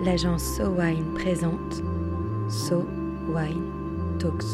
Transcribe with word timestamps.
l'agence 0.00 0.44
So 0.56 0.68
Wine 0.68 1.12
présente 1.14 1.82
So 2.48 2.86
Wine 3.28 4.18
Talks. 4.18 4.44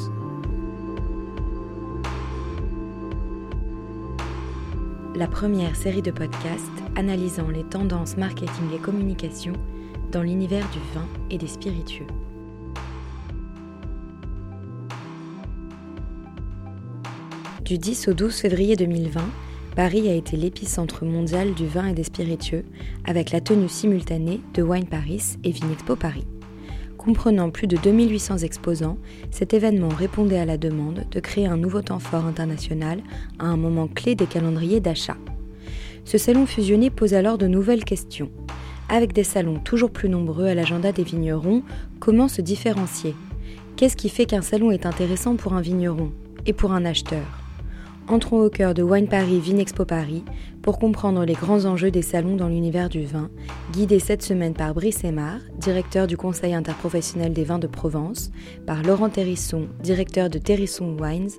La 5.15 5.29
première 5.29 5.77
série 5.77 6.03
de 6.03 6.11
podcasts 6.11 6.63
analysant 6.97 7.49
les 7.49 7.63
tendances 7.65 8.17
marketing 8.17 8.73
et 8.75 8.79
communication 8.79 9.53
dans 10.11 10.23
l'univers 10.23 10.69
du 10.71 10.79
vin 10.95 11.07
et 11.31 11.39
des 11.39 11.47
spiritueux. 11.47 12.07
Du 17.65 17.79
10 17.79 18.09
au 18.09 18.15
12 18.15 18.35
février 18.35 18.77
2020, 18.77 19.21
Paris 19.75 20.09
a 20.09 20.15
été 20.15 20.37
l'épicentre 20.37 21.05
mondial 21.05 21.53
du 21.53 21.67
vin 21.67 21.89
et 21.89 21.95
des 21.95 22.05
spiritueux, 22.05 22.65
avec 23.05 23.33
la 23.33 23.41
tenue 23.41 23.69
simultanée 23.69 24.41
de 24.55 24.63
Wine 24.63 24.87
Paris 24.87 25.37
et 25.43 25.51
Vinexpo 25.51 25.97
Paris. 25.97 26.27
Comprenant 26.97 27.51
plus 27.51 27.67
de 27.67 27.77
2800 27.77 28.39
exposants, 28.39 28.99
cet 29.33 29.53
événement 29.53 29.89
répondait 29.89 30.39
à 30.39 30.45
la 30.45 30.59
demande 30.59 31.05
de 31.11 31.21
créer 31.21 31.47
un 31.47 31.57
nouveau 31.57 31.83
temps 31.83 31.99
fort 31.99 32.25
international 32.25 33.01
à 33.41 33.47
un 33.47 33.57
moment 33.57 33.89
clé 33.89 34.15
des 34.15 34.27
calendriers 34.27 34.81
d'achat. 34.81 35.17
Ce 36.05 36.19
salon 36.19 36.47
fusionné 36.47 36.91
pose 36.91 37.13
alors 37.13 37.37
de 37.37 37.49
nouvelles 37.49 37.85
questions. 37.85 38.31
Avec 38.89 39.13
des 39.13 39.25
salons 39.25 39.59
toujours 39.59 39.91
plus 39.91 40.09
nombreux 40.09 40.47
à 40.47 40.55
l'agenda 40.55 40.93
des 40.93 41.03
vignerons, 41.03 41.63
comment 41.99 42.29
se 42.29 42.43
différencier? 42.43 43.17
Qu'est-ce 43.75 43.97
qui 43.97 44.09
fait 44.09 44.27
qu'un 44.27 44.43
salon 44.43 44.71
est 44.71 44.87
intéressant 44.87 45.35
pour 45.35 45.55
un 45.55 45.61
vigneron 45.61 46.13
et 46.47 46.53
pour 46.53 46.73
un 46.73 46.85
acheteur? 46.85 47.44
Entrons 48.07 48.43
au 48.43 48.51
cœur 48.51 48.75
de 48.75 48.83
Wine 48.83 49.09
Paris 49.09 49.41
Vinexpo 49.41 49.87
Paris 49.87 50.25
pour 50.61 50.79
comprendre 50.79 51.25
les 51.25 51.33
grands 51.33 51.65
enjeux 51.65 51.91
des 51.91 52.03
salons 52.03 52.37
dans 52.37 52.49
l'univers 52.49 52.91
du 52.91 53.07
vin, 53.07 53.31
guidé 53.73 53.99
cette 53.99 54.23
semaine 54.23 54.53
par 54.53 54.75
Brice 54.75 55.05
Aymar, 55.05 55.39
directeur 55.59 56.07
du 56.07 56.19
Conseil 56.19 56.53
interprofessionnel 56.53 57.33
des 57.33 57.45
vins 57.45 57.59
de 57.59 57.67
Provence, 57.67 58.31
par 58.67 58.83
Laurent 58.83 59.09
Terrisson, 59.09 59.69
directeur 59.83 60.29
de 60.29 60.39
Terrisson 60.39 60.97
Wines, 61.01 61.31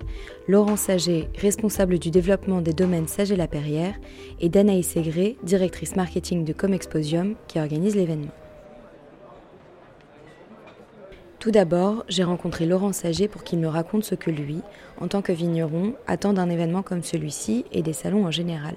Laurent 0.48 0.76
Saget, 0.76 1.28
responsable 1.38 2.00
du 2.00 2.10
développement 2.10 2.60
des 2.60 2.72
domaines 2.72 3.06
Saget-Lapierre, 3.06 3.94
et 4.40 4.48
Danaïs 4.48 4.88
Ségré, 4.88 5.36
directrice 5.44 5.94
marketing 5.94 6.44
de 6.44 6.52
Comexposium, 6.52 7.36
qui 7.46 7.60
organise 7.60 7.94
l'événement. 7.94 8.32
Tout 11.46 11.52
d'abord, 11.52 12.04
j'ai 12.08 12.24
rencontré 12.24 12.66
Laurent 12.66 12.92
Saget 12.92 13.28
pour 13.28 13.44
qu'il 13.44 13.60
me 13.60 13.68
raconte 13.68 14.02
ce 14.02 14.16
que 14.16 14.32
lui, 14.32 14.62
en 15.00 15.06
tant 15.06 15.22
que 15.22 15.30
vigneron, 15.30 15.92
attend 16.08 16.32
d'un 16.32 16.50
événement 16.50 16.82
comme 16.82 17.04
celui-ci 17.04 17.64
et 17.70 17.82
des 17.82 17.92
salons 17.92 18.26
en 18.26 18.32
général. 18.32 18.74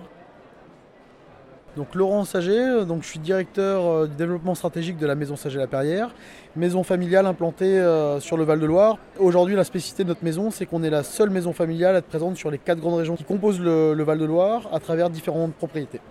Donc 1.76 1.96
Laurent 1.96 2.26
Saget, 2.26 2.86
donc 2.86 3.02
je 3.02 3.08
suis 3.08 3.18
directeur 3.18 4.08
du 4.08 4.16
développement 4.16 4.54
stratégique 4.54 4.98
de 4.98 5.08
la 5.08 5.16
maison 5.16 5.36
Saget-Lapierre, 5.36 6.14
maison 6.56 6.84
familiale 6.84 7.26
implantée 7.26 7.84
sur 8.20 8.38
le 8.38 8.44
Val-de-Loire. 8.44 9.00
Aujourd'hui, 9.18 9.56
la 9.56 9.64
spécificité 9.64 10.04
de 10.04 10.10
notre 10.10 10.24
maison, 10.24 10.52
c'est 10.52 10.68
qu'on 10.68 10.84
est 10.84 10.92
la 10.92 11.02
seule 11.02 11.32
maison 11.32 11.54
familiale 11.54 11.96
à 11.96 11.98
être 11.98 12.06
présente 12.06 12.38
sur 12.38 12.52
les 12.52 12.60
quatre 12.60 12.80
grandes 12.80 13.00
régions 13.00 13.16
qui 13.16 13.24
composent 13.24 13.60
le, 13.60 13.96
le 13.96 14.04
Val-de-Loire 14.04 14.70
à 14.72 14.80
travers 14.80 15.10
différentes 15.10 15.56
propriétés. 15.56 16.02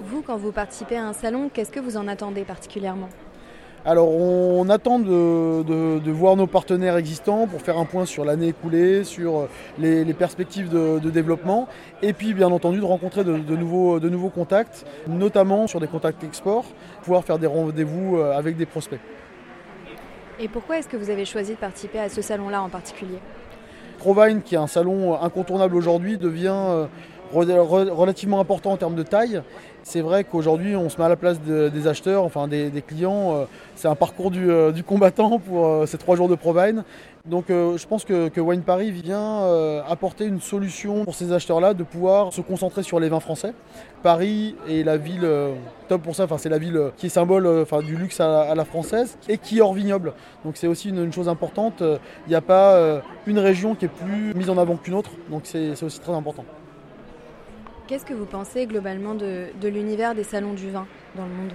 Vous, 0.00 0.20
quand 0.20 0.36
vous 0.36 0.52
participez 0.52 0.98
à 0.98 1.06
un 1.06 1.14
salon, 1.14 1.48
qu'est-ce 1.48 1.72
que 1.72 1.80
vous 1.80 1.96
en 1.96 2.06
attendez 2.06 2.42
particulièrement? 2.42 3.08
Alors 3.88 4.10
on 4.10 4.68
attend 4.68 4.98
de, 4.98 5.62
de, 5.62 5.98
de, 5.98 6.10
voir 6.10 6.36
nos 6.36 6.46
partenaires 6.46 6.98
existants 6.98 7.46
pour 7.46 7.62
faire 7.62 7.78
un 7.78 7.86
point 7.86 8.04
sur 8.04 8.22
l'année 8.22 8.48
écoulée, 8.48 9.02
sur 9.02 9.48
les, 9.78 10.04
les 10.04 10.12
perspectives 10.12 10.68
de, 10.68 10.98
de, 10.98 11.08
développement 11.08 11.68
et 12.02 12.12
puis 12.12 12.34
bien 12.34 12.48
entendu 12.48 12.80
de 12.80 12.84
rencontrer 12.84 13.24
de, 13.24 13.56
nouveaux, 13.56 13.98
de 13.98 14.10
nouveaux 14.10 14.28
contacts, 14.28 14.84
notamment 15.06 15.66
sur 15.66 15.80
des 15.80 15.86
contacts 15.86 16.22
export, 16.22 16.66
pouvoir 17.02 17.24
faire 17.24 17.38
des 17.38 17.46
rendez-vous 17.46 18.18
avec 18.18 18.58
des 18.58 18.66
prospects. 18.66 19.00
Et 20.38 20.48
pourquoi 20.48 20.78
est-ce 20.78 20.88
que 20.88 20.98
vous 20.98 21.08
avez 21.08 21.24
choisi 21.24 21.54
de 21.54 21.58
participer 21.58 21.98
à 21.98 22.10
ce 22.10 22.20
salon-là 22.20 22.62
en 22.62 22.68
particulier? 22.68 23.18
Provine, 23.96 24.42
qui 24.42 24.54
est 24.54 24.58
un 24.58 24.66
salon 24.66 25.20
incontournable 25.20 25.74
aujourd'hui, 25.74 26.18
devient 26.18 26.86
relativement 27.32 28.40
important 28.40 28.72
en 28.72 28.76
termes 28.76 28.94
de 28.94 29.02
taille. 29.02 29.42
C'est 29.82 30.00
vrai 30.00 30.24
qu'aujourd'hui, 30.24 30.76
on 30.76 30.88
se 30.88 30.98
met 30.98 31.04
à 31.04 31.08
la 31.08 31.16
place 31.16 31.40
de, 31.42 31.68
des 31.68 31.86
acheteurs, 31.86 32.24
enfin 32.24 32.48
des, 32.48 32.70
clients. 32.86 33.46
c'est 33.74 33.88
un 33.88 33.94
parcours 33.94 34.30
du, 34.30 34.48
du 34.74 34.82
combattant 34.84 35.38
pour 35.38 35.86
ces 35.86 35.98
trois 35.98 36.16
jours 36.16 36.28
de 36.28 36.34
Provine. 36.34 36.84
Donc 37.26 37.46
je 37.48 37.86
pense 37.86 38.04
que, 38.04 38.40
Wine 38.40 38.62
Paris 38.62 38.90
vient 38.90 39.42
apporter 39.86 40.24
une 40.24 40.40
solution 40.40 41.04
pour 41.04 41.14
ces 41.14 41.32
acheteurs-là 41.32 41.74
de 41.74 41.82
pouvoir 41.82 42.32
se 42.32 42.40
concentrer 42.40 42.82
sur 42.82 43.00
les 43.00 43.08
vins 43.08 43.20
français. 43.20 43.52
Paris 44.02 44.56
est 44.68 44.82
la 44.82 44.96
ville 44.96 45.28
top 45.88 46.02
pour 46.02 46.14
ça, 46.14 46.26
c'est 46.38 46.48
la 46.48 46.58
ville 46.58 46.90
qui 46.96 47.06
est 47.06 47.10
symbole 47.10 47.66
du 47.84 47.96
luxe 47.96 48.20
à, 48.20 48.54
la 48.54 48.64
française 48.64 49.18
et 49.28 49.38
qui 49.38 49.58
est 49.58 49.60
hors 49.60 49.74
vignoble. 49.74 50.12
Donc 50.44 50.56
c'est 50.56 50.66
aussi 50.66 50.88
une, 50.88 51.12
chose 51.12 51.28
importante. 51.28 51.82
Il 52.26 52.30
n'y 52.30 52.34
a 52.34 52.40
pas 52.40 53.00
une 53.26 53.38
région 53.38 53.74
qui 53.74 53.86
est 53.86 53.88
plus 53.88 54.34
mise 54.34 54.50
en 54.50 54.58
avant 54.58 54.76
qu'une 54.76 54.94
autre, 54.94 55.10
donc 55.30 55.42
c'est 55.44 55.82
aussi 55.82 56.00
très 56.00 56.12
important. 56.12 56.44
Qu'est-ce 57.88 58.04
que 58.04 58.12
vous 58.12 58.26
pensez 58.26 58.66
globalement 58.66 59.14
de, 59.14 59.48
l'univers 59.62 60.14
des 60.14 60.22
salons 60.22 60.52
du 60.52 60.70
vin 60.70 60.86
dans 61.16 61.24
le 61.24 61.32
monde? 61.32 61.52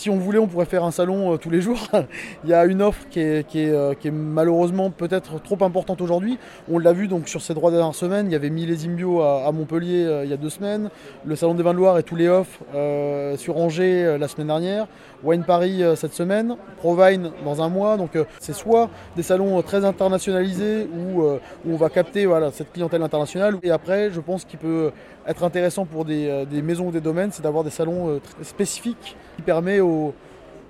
Si 0.00 0.08
on 0.08 0.16
voulait, 0.16 0.38
on 0.38 0.46
pourrait 0.46 0.64
faire 0.64 0.84
un 0.84 0.90
salon 0.90 1.34
euh, 1.34 1.36
tous 1.36 1.50
les 1.50 1.60
jours. 1.60 1.86
il 2.44 2.48
y 2.50 2.54
a 2.54 2.64
une 2.64 2.80
offre 2.80 3.02
euh, 3.18 3.42
qui 3.42 4.08
est 4.08 4.10
malheureusement 4.10 4.90
peut-être 4.90 5.42
trop 5.42 5.62
importante 5.62 6.00
aujourd'hui. 6.00 6.38
On 6.70 6.78
l'a 6.78 6.94
vu 6.94 7.06
donc 7.06 7.28
sur 7.28 7.42
ces 7.42 7.54
trois 7.54 7.70
dernières 7.70 7.94
semaines. 7.94 8.26
Il 8.26 8.32
y 8.32 8.34
avait 8.34 8.48
Millésime 8.48 8.94
Bio 8.94 9.20
à, 9.20 9.46
à 9.46 9.52
Montpellier 9.52 10.04
euh, 10.06 10.24
il 10.24 10.30
y 10.30 10.32
a 10.32 10.38
deux 10.38 10.48
semaines. 10.48 10.88
Le 11.26 11.36
Salon 11.36 11.54
des 11.54 11.62
Vins 11.62 11.74
de 11.74 11.76
Loire 11.76 11.98
et 11.98 12.02
tous 12.02 12.16
les 12.16 12.28
offres 12.28 12.60
sur 13.36 13.58
Angers 13.58 14.16
la 14.18 14.28
semaine 14.28 14.46
dernière. 14.46 14.86
Wine 15.22 15.44
Paris 15.44 15.82
cette 15.96 16.14
semaine. 16.14 16.56
Provine 16.78 17.30
dans 17.44 17.60
un 17.60 17.68
mois. 17.68 17.98
Donc 17.98 18.12
c'est 18.38 18.54
soit 18.54 18.88
des 19.16 19.22
salons 19.22 19.60
très 19.60 19.84
internationalisés 19.84 20.86
où, 20.86 21.22
on 21.68 21.76
va 21.76 21.90
capter 21.90 22.24
voilà, 22.24 22.50
cette 22.52 22.72
clientèle 22.72 23.02
internationale. 23.02 23.58
Et 23.62 23.70
après, 23.70 24.10
je 24.10 24.20
pense 24.20 24.44
qu'il 24.44 24.58
peut 24.58 24.92
être 25.26 25.44
intéressant 25.44 25.84
pour 25.84 26.04
des, 26.04 26.46
des 26.50 26.62
maisons 26.62 26.88
ou 26.88 26.90
des 26.90 27.00
domaines, 27.00 27.30
c'est 27.32 27.42
d'avoir 27.42 27.64
des 27.64 27.70
salons 27.70 28.20
spécifiques 28.42 29.16
qui 29.36 29.42
permet 29.42 29.80
aux, 29.80 29.89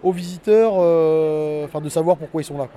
aux 0.03 0.13
visiteurs 0.13 0.75
euh, 0.77 1.65
enfin, 1.65 1.81
de 1.81 1.89
savoir 1.89 2.17
pourquoi 2.17 2.43
ils 2.43 2.45
sont 2.45 2.59
là. 2.59 2.69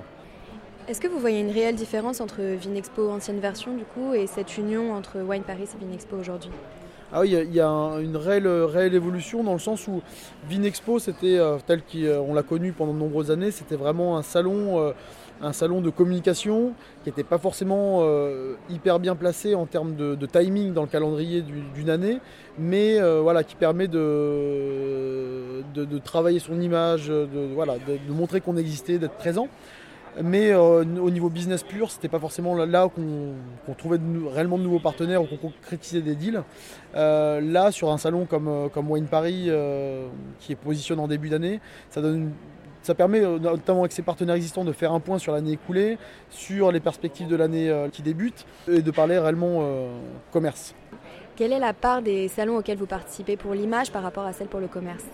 Est-ce 0.86 1.00
que 1.00 1.08
vous 1.08 1.18
voyez 1.18 1.40
une 1.40 1.50
réelle 1.50 1.76
différence 1.76 2.20
entre 2.20 2.42
Vinexpo 2.42 3.08
ancienne 3.10 3.40
version 3.40 3.74
du 3.74 3.84
coup 3.84 4.12
et 4.12 4.26
cette 4.26 4.58
union 4.58 4.92
entre 4.92 5.20
Wine 5.20 5.42
Paris 5.42 5.68
et 5.74 5.78
Vinexpo 5.78 6.16
aujourd'hui? 6.16 6.50
Ah 7.16 7.20
oui, 7.20 7.30
il 7.30 7.54
y, 7.54 7.60
a 7.60 7.68
un, 7.68 8.00
une 8.00 8.16
réelle, 8.16 8.48
réelle, 8.48 8.94
évolution 8.94 9.44
dans 9.44 9.52
le 9.52 9.60
sens 9.60 9.86
où 9.86 10.02
Vinexpo, 10.48 10.98
c'était 10.98 11.38
euh, 11.38 11.58
tel 11.64 11.80
qu'on 11.82 12.34
l'a 12.34 12.42
connu 12.42 12.72
pendant 12.72 12.92
de 12.92 12.98
nombreuses 12.98 13.30
années, 13.30 13.52
c'était 13.52 13.76
vraiment 13.76 14.18
un 14.18 14.22
salon, 14.22 14.80
euh, 14.80 14.92
un 15.42 15.52
salon 15.52 15.80
de 15.80 15.90
communication 15.90 16.72
qui 17.02 17.10
n'était 17.10 17.24
pas 17.24 17.38
forcément 17.38 18.00
euh, 18.02 18.54
hyper 18.70 18.98
bien 18.98 19.16
placé 19.16 19.54
en 19.54 19.66
termes 19.66 19.94
de, 19.96 20.26
timing 20.26 20.72
dans 20.72 20.82
le 20.82 20.88
calendrier 20.88 21.42
d'une 21.42 21.90
année, 21.90 22.18
mais 22.58 23.00
euh, 23.00 23.20
voilà, 23.20 23.44
qui 23.44 23.54
permet 23.54 23.88
de, 23.88 25.62
travailler 26.04 26.38
son 26.38 26.60
image, 26.60 27.08
de, 27.08 27.54
voilà, 27.54 27.74
de 27.78 28.12
montrer 28.12 28.40
qu'on 28.40 28.56
existait, 28.56 28.98
d'être 28.98 29.16
présent 29.16 29.48
mais 30.22 30.52
euh, 30.52 30.84
au 31.02 31.10
niveau 31.10 31.28
business 31.28 31.64
pur, 31.64 31.90
c'était 31.90 32.08
pas 32.08 32.20
forcément 32.20 32.54
là 32.54 32.88
qu'on 32.88 33.32
qu 33.66 33.76
trouvait 33.76 33.98
réellement 34.32 34.58
de 34.58 34.62
nouveaux 34.62 34.78
partenaires 34.78 35.20
ou 35.20 35.26
qu'on 35.26 35.36
concrétisait 35.36 36.02
des 36.02 36.14
deals. 36.14 36.44
Là, 36.94 37.72
sur 37.72 37.90
un 37.90 37.98
salon 37.98 38.24
comme, 38.24 38.70
comme 38.72 38.88
Wine 38.88 39.08
Paris, 39.08 39.50
qui 40.38 40.52
est 40.52 40.56
positionné 40.56 41.02
en 41.02 41.08
début 41.08 41.30
d'année, 41.30 41.58
ça 41.90 42.00
donne 42.00 42.30
ça 42.84 42.94
permet 42.94 43.20
notamment 43.20 43.80
avec 43.80 43.92
ses 43.92 44.02
partenaires 44.02 44.36
existants 44.36 44.64
de 44.64 44.72
faire 44.72 44.92
un 44.92 45.00
point 45.00 45.18
sur 45.18 45.32
l'année 45.32 45.52
écoulée, 45.52 45.98
sur 46.30 46.70
les 46.70 46.80
perspectives 46.80 47.28
de 47.28 47.36
l'année 47.36 47.72
qui 47.92 48.02
débute 48.02 48.44
et 48.68 48.82
de 48.82 48.90
parler 48.90 49.18
réellement 49.18 49.60
euh, 49.62 49.88
commerce. 50.32 50.74
Quelle 51.36 51.52
est 51.52 51.58
la 51.58 51.72
part 51.72 52.02
des 52.02 52.28
salons 52.28 52.58
auxquels 52.58 52.78
vous 52.78 52.86
participez 52.86 53.36
pour 53.36 53.54
l'image 53.54 53.90
par 53.90 54.02
rapport 54.02 54.24
à 54.24 54.32
celle 54.32 54.48
pour 54.48 54.60
le 54.60 54.68
commerce? 54.68 55.04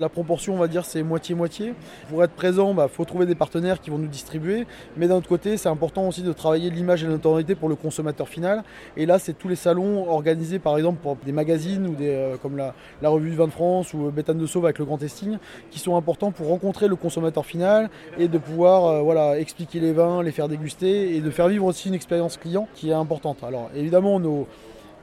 La 0.00 0.08
proportion, 0.08 0.54
on 0.54 0.58
va 0.58 0.68
dire, 0.68 0.84
c'est 0.84 1.02
moitié-moitié. 1.02 1.74
Pour 2.08 2.22
être 2.24 2.32
présent, 2.32 2.70
il 2.70 2.76
bah, 2.76 2.88
faut 2.88 3.04
trouver 3.04 3.26
des 3.26 3.34
partenaires 3.34 3.80
qui 3.80 3.90
vont 3.90 3.98
nous 3.98 4.08
distribuer. 4.08 4.66
Mais 4.96 5.08
d'un 5.08 5.16
autre 5.16 5.28
côté, 5.28 5.56
c'est 5.56 5.68
important 5.68 6.08
aussi 6.08 6.22
de 6.22 6.32
travailler 6.32 6.70
l'image 6.70 7.04
et 7.04 7.06
l'autorité 7.06 7.54
pour 7.54 7.68
le 7.68 7.76
consommateur 7.76 8.28
final. 8.28 8.64
Et 8.96 9.06
là, 9.06 9.18
c'est 9.18 9.32
tous 9.34 9.48
les 9.48 9.56
salons 9.56 10.08
organisés, 10.08 10.58
par 10.58 10.76
exemple, 10.76 11.00
pour 11.02 11.16
des 11.16 11.32
magazines 11.32 11.86
ou 11.86 11.94
des, 11.94 12.10
euh, 12.10 12.36
comme 12.36 12.56
la, 12.56 12.74
la, 13.02 13.08
revue 13.08 13.30
du 13.30 13.36
vin 13.36 13.46
de 13.46 13.52
France 13.52 13.94
ou 13.94 14.10
Béthane 14.10 14.38
de 14.38 14.46
Sauve 14.46 14.64
avec 14.64 14.78
le 14.78 14.84
Grand 14.84 14.98
Testing, 14.98 15.38
qui 15.70 15.78
sont 15.78 15.96
importants 15.96 16.30
pour 16.30 16.48
rencontrer 16.48 16.88
le 16.88 16.96
consommateur 16.96 17.46
final 17.46 17.90
et 18.18 18.28
de 18.28 18.38
pouvoir 18.38 18.86
euh, 18.86 19.34
expliquer 19.34 19.80
les 19.80 19.92
vins, 19.92 20.22
les 20.22 20.32
faire 20.32 20.48
déguster 20.48 21.16
et 21.16 21.20
de 21.20 21.30
faire 21.30 21.48
vivre 21.48 21.64
aussi 21.64 21.88
une 21.88 21.94
expérience 21.94 22.36
client 22.36 22.68
qui 22.74 22.90
est 22.90 22.94
importante. 22.94 23.42
Alors, 23.42 23.70
évidemment, 23.74 24.20
nos 24.20 24.46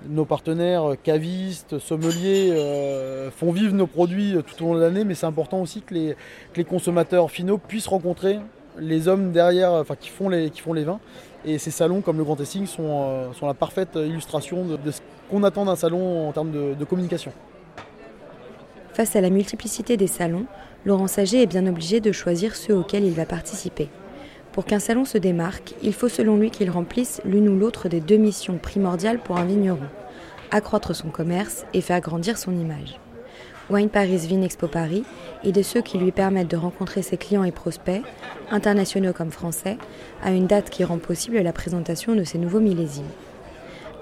nos 0.07 0.25
partenaires 0.25 0.95
cavistes, 1.03 1.79
sommeliers 1.79 2.51
euh, 2.51 3.31
font 3.31 3.51
vivre 3.51 3.73
nos 3.73 3.87
produits 3.87 4.35
tout 4.45 4.63
au 4.63 4.67
long 4.67 4.75
de 4.75 4.81
l'année, 4.81 5.03
mais 5.03 5.15
c'est 5.15 5.25
important 5.25 5.61
aussi 5.61 5.81
que 5.81 5.93
les, 6.55 6.63
consommateurs 6.63 7.29
finaux 7.31 7.57
puissent 7.57 7.87
rencontrer 7.87 8.39
les 8.77 9.07
hommes 9.07 9.31
derrière, 9.31 9.71
enfin 9.73 9.95
qui 9.95 10.09
font 10.09 10.29
les, 10.29 10.49
vins. 10.83 10.99
Et 11.45 11.57
ces 11.57 11.71
salons 11.71 12.01
comme 12.01 12.17
le 12.17 12.23
Grand 12.23 12.35
Testing 12.35 12.65
sont, 12.65 13.03
euh, 13.09 13.27
la 13.41 13.53
parfaite 13.53 13.95
illustration 13.95 14.65
de, 14.65 14.91
ce 14.91 15.01
qu'on 15.29 15.43
attend 15.43 15.65
d'un 15.65 15.75
salon 15.75 16.29
en 16.29 16.31
termes 16.31 16.51
de, 16.51 16.73
de 16.73 16.85
communication. 16.85 17.31
Face 18.93 19.15
à 19.15 19.21
la 19.21 19.29
multiplicité 19.29 19.97
des 19.97 20.07
salons, 20.07 20.45
Laurent 20.85 21.07
Saget 21.07 21.43
est 21.43 21.47
bien 21.47 21.65
obligé 21.67 21.99
de 21.99 22.11
choisir 22.11 22.55
ceux 22.55 22.75
auxquels 22.75 23.03
il 23.03 23.13
va 23.13 23.25
participer. 23.25 23.87
Pour 24.53 24.65
qu'un 24.65 24.79
salon 24.79 25.05
se 25.05 25.17
démarque, 25.17 25.73
il 25.81 25.93
faut 25.93 26.09
selon 26.09 26.37
lui 26.37 26.51
qu'il 26.51 26.69
remplisse 26.69 27.21
l'une 27.23 27.47
ou 27.47 27.57
l'autre 27.57 27.87
des 27.87 28.01
deux 28.01 28.17
missions 28.17 28.57
primordiales 28.57 29.19
pour 29.19 29.37
un 29.37 29.45
vigneron 29.45 29.87
accroître 30.51 30.93
son 30.93 31.09
commerce 31.09 31.65
et 31.73 31.81
faire 31.81 32.01
grandir 32.01 32.37
son 32.37 32.51
image. 32.51 32.99
Wine 33.69 33.89
Paris 33.89 34.17
Vine 34.17 34.43
Expo 34.43 34.67
Paris 34.67 35.05
est 35.45 35.53
de 35.53 35.61
ceux 35.61 35.81
qui 35.81 35.97
lui 35.97 36.11
permettent 36.11 36.51
de 36.51 36.57
rencontrer 36.57 37.01
ses 37.01 37.17
clients 37.17 37.45
et 37.45 37.51
prospects, 37.51 38.03
internationaux 38.51 39.13
comme 39.13 39.31
français, 39.31 39.77
à 40.21 40.31
une 40.31 40.47
date 40.47 40.69
qui 40.69 40.83
rend 40.83 40.97
possible 40.97 41.37
la 41.37 41.53
présentation 41.53 42.15
de 42.15 42.25
ses 42.25 42.37
nouveaux 42.37 42.59
millésimes. 42.59 43.05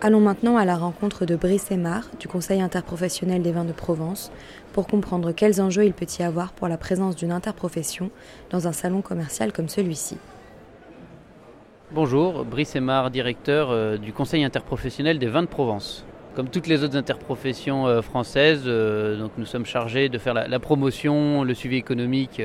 Allons 0.01 0.21
maintenant 0.21 0.57
à 0.57 0.65
la 0.65 0.77
rencontre 0.77 1.25
de 1.25 1.35
Brice 1.35 1.71
Aymar, 1.71 2.09
du 2.19 2.27
Conseil 2.27 2.61
interprofessionnel 2.61 3.43
des 3.43 3.51
vins 3.51 3.65
de 3.65 3.73
Provence, 3.73 4.31
pour 4.73 4.87
comprendre 4.87 5.33
quels 5.33 5.61
enjeux 5.61 5.85
il 5.85 5.93
peut 5.93 6.07
y 6.17 6.23
avoir 6.23 6.53
pour 6.53 6.67
la 6.67 6.77
présence 6.77 7.15
d'une 7.15 7.33
interprofession 7.33 8.09
dans 8.49 8.67
un 8.67 8.71
salon 8.71 9.01
commercial 9.01 9.51
comme 9.51 9.69
celui-ci. 9.69 10.17
Bonjour, 11.91 12.45
Brice 12.45 12.75
Aymar, 12.75 13.09
directeur 13.09 13.71
euh, 13.71 13.97
du 13.97 14.13
Conseil 14.13 14.43
interprofessionnel 14.43 15.17
des 15.17 15.25
vins 15.25 15.41
de 15.41 15.47
Provence. 15.47 16.05
Comme 16.35 16.47
toutes 16.47 16.67
les 16.67 16.83
autres 16.83 16.95
interprofessions 16.95 17.87
euh, 17.87 18.03
françaises, 18.03 18.65
euh, 18.67 19.17
donc 19.17 19.31
nous 19.39 19.45
sommes 19.47 19.65
chargés 19.65 20.07
de 20.07 20.19
faire 20.19 20.35
la, 20.35 20.59
promotion, 20.59 21.43
le 21.43 21.53
suivi 21.55 21.77
économique 21.77 22.43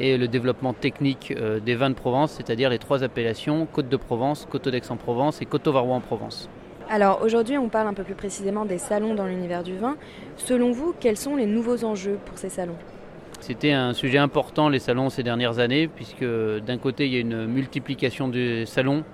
et 0.00 0.16
le 0.16 0.28
développement 0.28 0.72
technique 0.72 1.34
des 1.62 1.74
vins 1.74 1.90
de 1.90 1.94
Provence, 1.94 2.32
c'est-à-dire 2.32 2.70
les 2.70 2.78
trois 2.78 3.04
appellations 3.04 3.66
Côte 3.70 3.90
de 3.90 3.98
Provence, 3.98 4.48
Côte 4.50 4.70
d'Aix-en-Provence 4.70 5.42
et 5.42 5.44
Côte 5.44 5.68
Varois 5.68 5.96
en 5.96 6.00
Provence. 6.00 6.48
Alors 6.88 7.20
aujourd'hui, 7.22 7.58
on 7.58 7.68
parle 7.68 7.88
un 7.88 7.94
peu 7.94 8.02
plus 8.02 8.14
précisément 8.14 8.64
des 8.64 8.78
salons 8.78 9.14
dans 9.14 9.26
l'univers 9.26 9.62
du 9.62 9.76
vin. 9.76 9.98
Selon 10.38 10.72
vous, 10.72 10.94
quels 10.98 11.18
sont 11.18 11.36
les 11.36 11.46
nouveaux 11.46 11.84
enjeux 11.84 12.18
pour 12.24 12.38
ces 12.38 12.48
salons? 12.48 12.78
C'était 13.40 13.72
un 13.72 13.92
sujet 13.92 14.18
important 14.18 14.68
les 14.68 14.78
salons 14.78 15.10
ces 15.10 15.22
dernières 15.22 15.58
années, 15.58 15.88
puisque 15.88 16.24
d'un 16.24 16.78
côté 16.78 17.06
il 17.06 17.12
y 17.12 17.16
a 17.16 17.20
une 17.20 17.46
multiplication 17.46 18.28
des 18.28 18.66
salons 18.66 19.04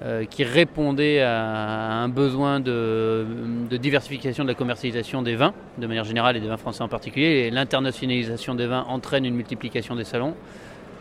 euh, 0.00 0.24
qui 0.24 0.44
répondait 0.44 1.20
à 1.22 2.02
un 2.02 2.08
besoin 2.08 2.60
de, 2.60 3.26
diversification 3.70 4.44
de 4.44 4.48
la 4.48 4.54
commercialisation 4.54 5.22
des 5.22 5.34
vins, 5.34 5.54
de 5.76 5.86
manière 5.88 6.04
générale 6.04 6.36
et 6.36 6.40
des 6.40 6.46
vins 6.46 6.56
français 6.56 6.82
en 6.82 6.88
particulier. 6.88 7.50
L'internationalisation 7.50 8.54
des 8.54 8.66
vins 8.66 8.84
entraîne 8.88 9.24
une 9.24 9.34
multiplication 9.34 9.96
des 9.96 10.04
salons, 10.04 10.34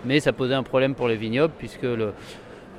mais 0.03 0.19
ça 0.19 0.33
posait 0.33 0.55
un 0.55 0.63
problème 0.63 0.95
pour 0.95 1.07
les 1.07 1.15
vignobles, 1.15 1.53
puisque 1.59 1.85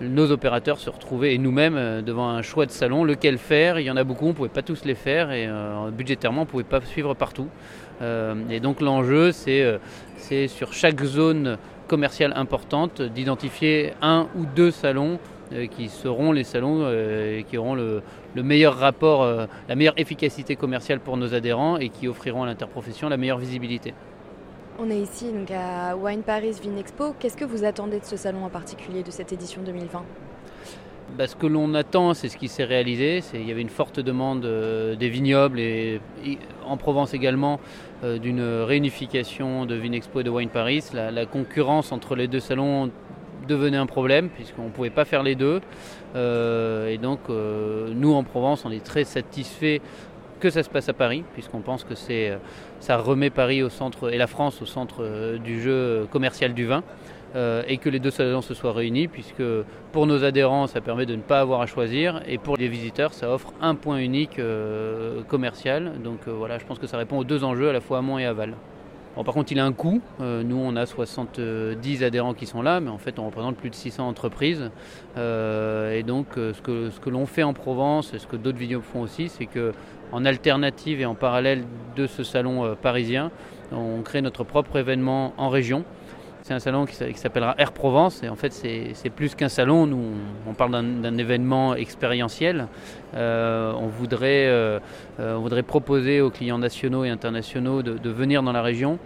nos 0.01 0.31
opérateurs 0.33 0.79
se 0.79 0.91
retrouvaient, 0.91 1.35
et 1.35 1.39
nous-mêmes, 1.39 1.77
euh, 1.77 2.03
devant 2.03 2.29
un 2.29 2.43
choix 2.43 2.67
de 2.67 2.73
salon, 2.73 3.05
lequel 3.05 3.39
faire? 3.39 3.79
Il 3.79 3.87
y 3.87 3.91
en 3.91 3.97
a 3.97 4.03
beaucoup, 4.05 4.27
on 4.27 4.29
ne 4.29 4.35
pouvait 4.35 4.49
pas 4.49 4.63
tous 4.63 4.85
les 4.85 4.97
faire, 4.97 5.31
et 5.31 5.47
euh, 5.47 5.91
budgétairement, 5.91 6.43
on 6.43 6.45
ne 6.45 6.51
pouvait 6.51 6.65
pas 6.65 6.81
suivre 6.81 7.15
partout. 7.15 7.47
Euh, 8.01 8.35
et 8.51 8.61
donc 8.61 8.81
l'enjeu, 8.81 9.33
c'est 9.33 10.49
sur 10.49 10.73
chaque 10.73 11.03
zone 11.03 11.59
commerciale 11.87 12.33
importante 12.37 13.01
d'identifier 13.01 13.95
un 14.03 14.29
ou 14.37 14.45
deux 14.45 14.71
salons 14.71 15.19
qui 15.71 15.89
seront 15.89 16.33
les 16.33 16.45
salons 16.45 16.87
qui 17.49 17.57
auront 17.57 17.75
le, 17.75 18.03
le 18.35 18.43
meilleur 18.43 18.77
rapport, 18.77 19.27
la 19.69 19.75
meilleure 19.75 19.99
efficacité 19.99 20.57
commerciale 20.57 21.01
pour 21.01 21.17
nos 21.17 21.33
adhérents 21.33 21.79
et 21.79 21.89
qui 21.89 22.07
offriront 22.07 22.43
à 22.43 22.47
l'interprofession 22.47 23.09
la 23.09 23.17
meilleure 23.17 23.39
visibilité. 23.39 23.95
On 24.81 24.89
est 24.91 25.01
ici 25.01 25.33
donc 25.33 25.51
à 25.51 25.97
Wine 25.97 26.23
Paris 26.23 26.53
Vinexpo. 26.63 27.13
Qu'est-ce 27.19 27.37
que 27.37 27.45
vous 27.45 27.65
attendez 27.65 27.99
de 27.99 28.05
ce 28.05 28.17
salon 28.17 28.45
en 28.45 28.49
particulier, 28.49 29.03
de 29.03 29.11
cette 29.11 29.33
édition 29.33 29.61
2020 29.63 30.05
bah, 31.17 31.27
ce 31.27 31.35
que 31.35 31.47
l'on 31.47 31.75
attend, 31.75 32.13
c'est 32.13 32.29
ce 32.29 32.37
qui 32.37 32.49
s'est 32.49 32.65
réalisé. 32.65 33.23
Il 33.33 33.49
y 33.49 33.51
avait 33.51 33.63
une 33.63 33.71
forte 33.71 33.99
demande 33.99 34.45
euh, 34.45 34.95
des 34.95 35.09
vignobles 35.09 35.59
et, 35.59 36.01
en 36.67 36.77
Provence 36.77 37.15
également 37.15 37.55
euh, 37.55 37.59
d'une 38.03 38.43
réunification 38.63 39.67
de 39.67 39.75
Vinexpo 39.75 40.21
et 40.21 40.25
de 40.25 40.31
Wine 40.31 40.51
Paris. 40.51 40.85
La, 40.93 41.27
concurrence 41.27 41.93
entre 41.93 42.15
les 42.15 42.29
deux 42.29 42.41
salons 42.41 42.91
devenait 43.49 43.77
un 43.77 43.87
problème 43.87 44.29
puisqu'on 44.29 44.65
ne 44.65 44.71
pouvait 44.71 44.91
pas 44.91 45.05
faire 45.05 45.23
les 45.23 45.35
deux. 45.35 45.61
Euh, 46.15 46.89
et 46.89 46.99
donc 46.99 47.21
nous 47.29 48.15
en 48.15 48.23
Provence, 48.23 48.65
on 48.65 48.71
est 48.71 48.85
très 48.85 49.05
satisfaits 49.05 49.81
que 50.39 50.51
ça 50.51 50.63
se 50.63 50.71
passe 50.71 50.89
à 50.89 50.93
Paris, 50.93 51.25
puisqu'on 51.35 51.61
pense 51.61 51.85
que 51.85 51.95
euh, 52.11 52.37
ça 52.81 52.97
remet 52.97 53.31
Paris 53.31 53.63
au 53.63 53.69
centre 53.69 54.13
et 54.13 54.19
la 54.19 54.27
France 54.27 54.63
au 54.63 54.67
centre 54.67 54.99
euh, 55.01 55.39
du 55.39 55.61
jeu 55.61 56.07
commercial 56.11 56.55
du 56.55 56.67
vin. 56.67 56.83
Euh, 57.37 57.63
et 57.69 57.77
que 57.77 57.91
les 57.91 57.99
deux 57.99 58.11
salons 58.11 58.41
se 58.41 58.55
soient 58.55 58.73
réunis, 58.73 59.07
puisque 59.07 59.43
pour 59.93 60.07
nos 60.07 60.25
adhérents, 60.25 60.67
ça 60.67 60.81
permet 60.81 61.05
de 61.07 61.15
ne 61.15 61.21
pas 61.21 61.41
avoir 61.41 61.61
à 61.61 61.67
choisir, 61.67 62.23
et 62.27 62.39
pour 62.39 62.57
les 62.57 62.69
visiteurs, 62.69 63.13
ça 63.13 63.31
offre 63.31 63.53
un 63.61 63.75
point 63.75 63.99
unique 63.99 64.41
commercial. 65.29 65.93
Donc 66.03 66.27
voilà, 66.27 66.59
je 66.59 66.65
pense 66.65 66.79
que 66.79 66.87
ça 66.87 66.97
répond 66.97 67.19
aux 67.19 67.25
deux 67.25 67.45
enjeux, 67.45 67.69
à 67.69 67.73
la 67.73 67.81
fois 67.81 67.99
amont 67.99 68.19
et 68.19 68.25
aval 68.25 68.55
par 69.25 69.35
contre, 69.35 69.53
il 69.53 69.59
a 69.59 69.65
un 69.65 69.73
coût. 69.73 70.01
Euh, 70.21 70.43
nous, 70.43 70.57
on 70.57 70.77
a 70.77 70.87
70 70.87 72.05
adhérents 72.05 72.35
qui 72.35 72.47
sont 72.47 72.63
là, 72.63 72.81
mais 72.81 72.91
en 72.91 72.99
fait, 72.99 73.19
on 73.19 73.27
représente 73.27 73.57
plus 73.57 73.71
de 73.71 73.75
600 73.75 74.07
entreprises. 74.07 74.71
Euh, 75.17 75.97
et 75.97 76.03
donc, 76.03 76.27
euh, 76.37 76.53
ce 76.55 76.61
que, 77.01 77.11
l'on 77.11 77.27
fait 77.27 77.43
en 77.43 77.53
Provence, 77.53 78.15
et 78.15 78.19
ce 78.19 78.27
que 78.27 78.37
d'autres 78.37 78.59
vidéos 78.59 78.81
font 78.81 79.01
aussi, 79.01 79.29
c'est 79.29 79.47
que 79.47 79.73
en 80.13 80.25
alternative 80.25 81.01
et 81.01 81.07
en 81.07 81.15
parallèle 81.15 81.65
de 81.97 82.07
ce 82.07 82.23
salon 82.23 82.75
parisien, 82.81 83.31
on 83.73 84.01
crée 84.01 84.23
notre 84.23 84.43
propre 84.43 84.79
événement 84.79 85.35
en 85.37 85.51
région. 85.51 85.85
C'est 86.49 86.55
un 86.55 86.61
salon 86.61 86.87
qui, 86.87 86.95
s'appellera 86.95 87.55
Air 87.59 87.73
Provence 87.73 88.23
et 88.23 88.31
en 88.31 88.35
fait 88.35 88.55
c'est 88.55 89.11
plus 89.11 89.35
qu'un 89.35 89.51
salon, 89.51 89.87
nous 89.87 90.03
on, 90.47 90.55
parle 90.55 90.71
d'un 90.73 91.19
événement 91.19 91.75
expérientiel. 91.75 92.69
on, 93.13 93.89
voudrait, 93.89 94.81
on 95.19 95.41
voudrait 95.41 95.63
proposer 95.63 96.23
aux 96.23 96.31
clients 96.31 96.57
nationaux 96.57 97.05
et 97.05 97.11
internationaux 97.11 97.83
de, 97.83 98.09
venir 98.09 98.43
dans 98.43 98.53
la 98.53 98.63
région 98.63 98.99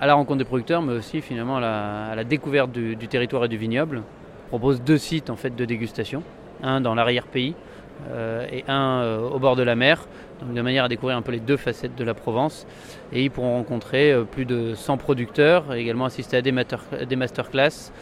à 0.00 0.06
la 0.06 0.14
rencontre 0.14 0.38
des 0.38 0.44
producteurs 0.44 0.82
mais 0.82 0.92
aussi 0.92 1.20
finalement 1.20 1.56
à 1.56 2.14
la, 2.14 2.22
découverte 2.22 2.70
du, 2.70 2.96
territoire 3.08 3.46
et 3.46 3.48
du 3.48 3.56
vignoble. 3.56 4.04
On 4.52 4.58
propose 4.60 4.80
deux 4.80 4.98
sites 4.98 5.30
en 5.30 5.36
fait 5.36 5.56
de 5.56 5.64
dégustation, 5.64 6.22
un 6.62 6.80
dans 6.80 6.94
l'arrière-pays 6.94 7.56
euh, 7.56 7.73
et 8.50 8.64
un 8.68 9.00
euh, 9.02 9.28
au 9.28 9.38
bord 9.38 9.56
de 9.56 9.62
la 9.62 9.74
mer, 9.74 10.06
donc 10.40 10.54
de 10.54 10.60
manière 10.60 10.84
à 10.84 10.88
découvrir 10.88 11.16
un 11.16 11.22
peu 11.22 11.32
les 11.32 11.40
deux 11.40 11.56
facettes 11.56 11.96
de 11.96 12.04
la 12.04 12.14
Provence. 12.14 12.66
Et 13.12 13.22
ils 13.22 13.30
pourront 13.30 13.54
rencontrer 13.54 14.12
euh, 14.12 14.24
plus 14.24 14.44
de 14.44 14.74
100 14.74 14.96
producteurs, 14.98 15.74
et 15.74 15.80
également 15.80 16.04
assister 16.04 16.36
à 16.36 16.42
des, 16.42 16.52
des 17.08 17.16
masterclass. 17.16 17.92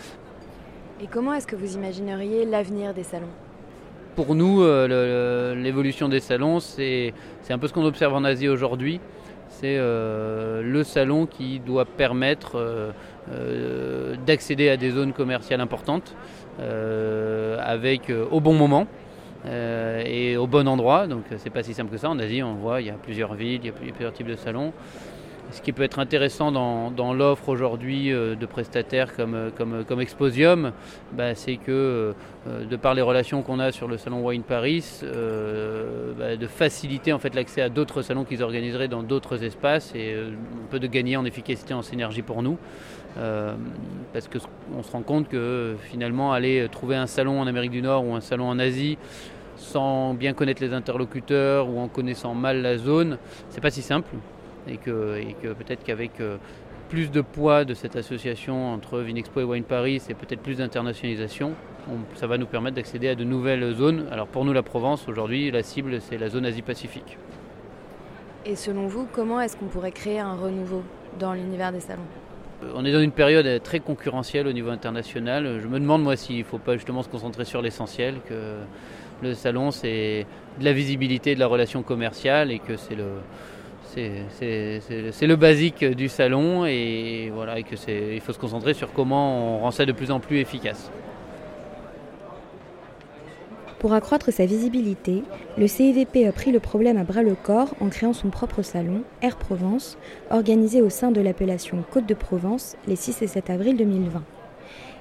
Et 1.00 1.06
comment 1.10 1.34
est-ce 1.34 1.46
que 1.46 1.56
vous 1.56 1.74
imagineriez 1.74 2.44
l'avenir 2.44 2.94
des 2.94 3.02
salons? 3.02 3.30
Pour 4.14 4.34
nous, 4.34 4.62
l'évolution 4.62 6.10
des 6.10 6.20
salons, 6.20 6.60
c'est 6.60 7.14
un 7.48 7.58
peu 7.58 7.66
ce 7.66 7.72
qu'on 7.72 7.86
observe 7.86 8.14
en 8.14 8.24
Asie 8.24 8.46
aujourd'hui. 8.46 9.00
C'est 9.48 9.78
le 9.78 10.82
salon 10.84 11.24
qui 11.24 11.60
doit 11.60 11.86
permettre 11.86 12.92
d'accéder 14.26 14.68
à 14.68 14.76
des 14.76 14.90
zones 14.90 15.14
commerciales 15.14 15.62
importantes 15.62 16.14
avec 16.58 18.12
au 18.30 18.40
bon 18.40 18.52
moment. 18.52 18.86
Euh, 19.46 20.02
et 20.06 20.36
au 20.36 20.46
bon 20.46 20.68
endroit. 20.68 21.06
Donc 21.06 21.24
c'est 21.38 21.50
pas 21.50 21.62
si 21.62 21.74
simple 21.74 21.90
que 21.90 21.96
ça. 21.96 22.10
En 22.10 22.18
Asie, 22.18 22.42
on 22.42 22.54
voit, 22.54 22.80
il 22.80 22.86
y 22.86 22.90
a 22.90 22.94
plusieurs 22.94 23.34
villes, 23.34 23.60
il 23.62 23.66
y 23.66 23.70
a 23.70 23.72
plusieurs 23.72 24.12
types 24.12 24.28
de 24.28 24.36
salons. 24.36 24.72
Ce 25.50 25.60
qui 25.60 25.72
peut 25.72 25.82
être 25.82 25.98
intéressant 25.98 26.50
dans, 26.50 27.12
l'offre 27.12 27.50
aujourd'hui 27.50 28.10
euh, 28.10 28.34
de 28.34 28.46
prestataires 28.46 29.14
comme, 29.14 29.50
comme, 29.54 29.84
comme 29.84 30.00
Exposium, 30.00 30.72
bah, 31.12 31.34
c'est 31.34 31.56
que 31.56 32.14
euh, 32.48 32.64
de 32.64 32.76
par 32.76 32.94
les 32.94 33.02
relations 33.02 33.42
qu'on 33.42 33.58
a 33.58 33.70
sur 33.70 33.86
le 33.86 33.98
salon 33.98 34.24
Wine 34.24 34.44
Paris, 34.44 35.02
bah, 35.02 36.36
de 36.36 36.46
faciliter 36.46 37.12
en 37.12 37.18
fait 37.18 37.34
l'accès 37.34 37.60
à 37.60 37.68
d'autres 37.68 38.00
salons 38.00 38.24
qu'ils 38.24 38.42
organiseraient 38.42 38.88
dans 38.88 39.02
d'autres 39.02 39.44
espaces 39.44 39.92
et 39.94 40.14
un 40.14 40.70
peu 40.70 40.78
de 40.78 40.86
gagner 40.86 41.18
en 41.18 41.24
efficacité, 41.26 41.74
en 41.74 41.82
synergie 41.82 42.22
pour 42.22 42.42
nous. 42.42 42.56
Parce 43.14 44.28
qu'on 44.28 44.82
se 44.82 44.92
rend 44.92 45.02
compte 45.02 45.28
que 45.28 45.76
finalement 45.82 46.32
aller 46.32 46.66
trouver 46.70 46.96
un 46.96 47.06
salon 47.06 47.40
en 47.40 47.46
Amérique 47.46 47.72
du 47.72 47.82
Nord 47.82 48.06
ou 48.06 48.14
un 48.14 48.20
salon 48.20 48.48
en 48.48 48.58
Asie 48.58 48.98
sans 49.56 50.14
bien 50.14 50.32
connaître 50.32 50.62
les 50.62 50.72
interlocuteurs 50.72 51.68
ou 51.68 51.78
en 51.78 51.88
connaissant 51.88 52.34
mal 52.34 52.62
la 52.62 52.76
zone, 52.76 53.18
c'est 53.48 53.60
pas 53.60 53.70
si 53.70 53.82
simple. 53.82 54.10
Et 54.68 54.76
que, 54.76 55.20
peut-être 55.42 55.82
qu'avec 55.82 56.20
euh, 56.20 56.36
plus 56.88 57.10
de 57.10 57.20
poids 57.20 57.64
de 57.64 57.74
cette 57.74 57.96
association 57.96 58.72
entre 58.72 59.00
Vinexpo 59.00 59.40
et 59.40 59.44
Wine 59.44 59.64
Paris 59.64 60.00
et 60.08 60.14
peut-être 60.14 60.40
plus 60.40 60.56
d'internationalisation, 60.56 61.52
ça 62.14 62.26
va 62.26 62.38
nous 62.38 62.46
permettre 62.46 62.76
d'accéder 62.76 63.08
à 63.08 63.14
de 63.14 63.24
nouvelles 63.24 63.72
zones. 63.74 64.06
Alors 64.12 64.28
pour 64.28 64.44
nous, 64.44 64.52
la 64.52 64.62
Provence, 64.62 65.08
aujourd'hui, 65.08 65.50
la 65.50 65.62
cible, 65.62 66.00
c'est 66.00 66.18
la 66.18 66.28
zone 66.28 66.46
Asie-Pacifique. 66.46 67.18
Et 68.44 68.56
selon 68.56 68.86
vous, 68.86 69.06
comment 69.12 69.40
est-ce 69.40 69.56
qu'on 69.56 69.66
pourrait 69.66 69.92
créer 69.92 70.20
un 70.20 70.34
renouveau 70.34 70.82
dans 71.18 71.32
l'univers 71.32 71.72
des 71.72 71.80
salons? 71.80 72.02
euh, 72.02 72.31
on 72.74 72.84
est 72.84 72.92
dans 72.92 73.00
une 73.00 73.12
période 73.12 73.62
très 73.62 73.80
concurrentielle 73.80 74.46
au 74.46 74.52
niveau 74.52 74.70
international. 74.70 75.60
Je 75.62 75.68
me 75.68 75.78
demande 75.78 76.02
moi 76.02 76.16
s'il 76.16 76.38
ne 76.38 76.44
faut 76.44 76.58
pas 76.58 76.74
justement 76.74 77.02
se 77.02 77.08
concentrer 77.08 77.44
sur 77.44 77.62
l'essentiel, 77.62 78.16
que 78.28 78.56
le 79.22 79.34
salon, 79.34 79.70
c'est 79.70 80.26
de 80.58 80.64
la 80.64 80.72
visibilité 80.72 81.34
de 81.34 81.40
la 81.40 81.46
relation 81.46 81.82
commerciale 81.82 82.50
et 82.50 82.58
que 82.58 82.76
c'est 82.76 82.94
le, 82.94 83.06
c'est, 83.84 85.26
le 85.26 85.36
basique 85.36 85.84
du 85.84 86.08
salon 86.08 86.64
et 86.66 87.30
voilà 87.34 87.58
et 87.58 87.64
il 88.14 88.20
faut 88.20 88.32
se 88.32 88.38
concentrer 88.38 88.74
sur 88.74 88.92
comment 88.92 89.56
on 89.56 89.58
rend 89.60 89.70
ça 89.70 89.84
de 89.84 89.92
plus 89.92 90.10
en 90.10 90.20
plus 90.20 90.38
efficace. 90.38 90.90
Pour 93.82 93.94
accroître 93.94 94.32
sa 94.32 94.46
visibilité, 94.46 95.24
le 95.58 95.66
CIVP 95.66 96.28
a 96.28 96.30
pris 96.30 96.52
le 96.52 96.60
problème 96.60 96.98
à 96.98 97.02
bras 97.02 97.24
le 97.24 97.34
corps 97.34 97.74
en 97.80 97.88
créant 97.88 98.12
son 98.12 98.30
propre 98.30 98.62
salon, 98.62 99.02
Air 99.22 99.36
Provence, 99.36 99.98
organisé 100.30 100.80
au 100.80 100.88
sein 100.88 101.10
de 101.10 101.20
l'appellation 101.20 101.82
Côte 101.90 102.06
de 102.06 102.14
Provence 102.14 102.76
les 102.86 102.94
6 102.94 103.22
et 103.22 103.26
7 103.26 103.50
avril 103.50 103.76
2020. 103.76 104.22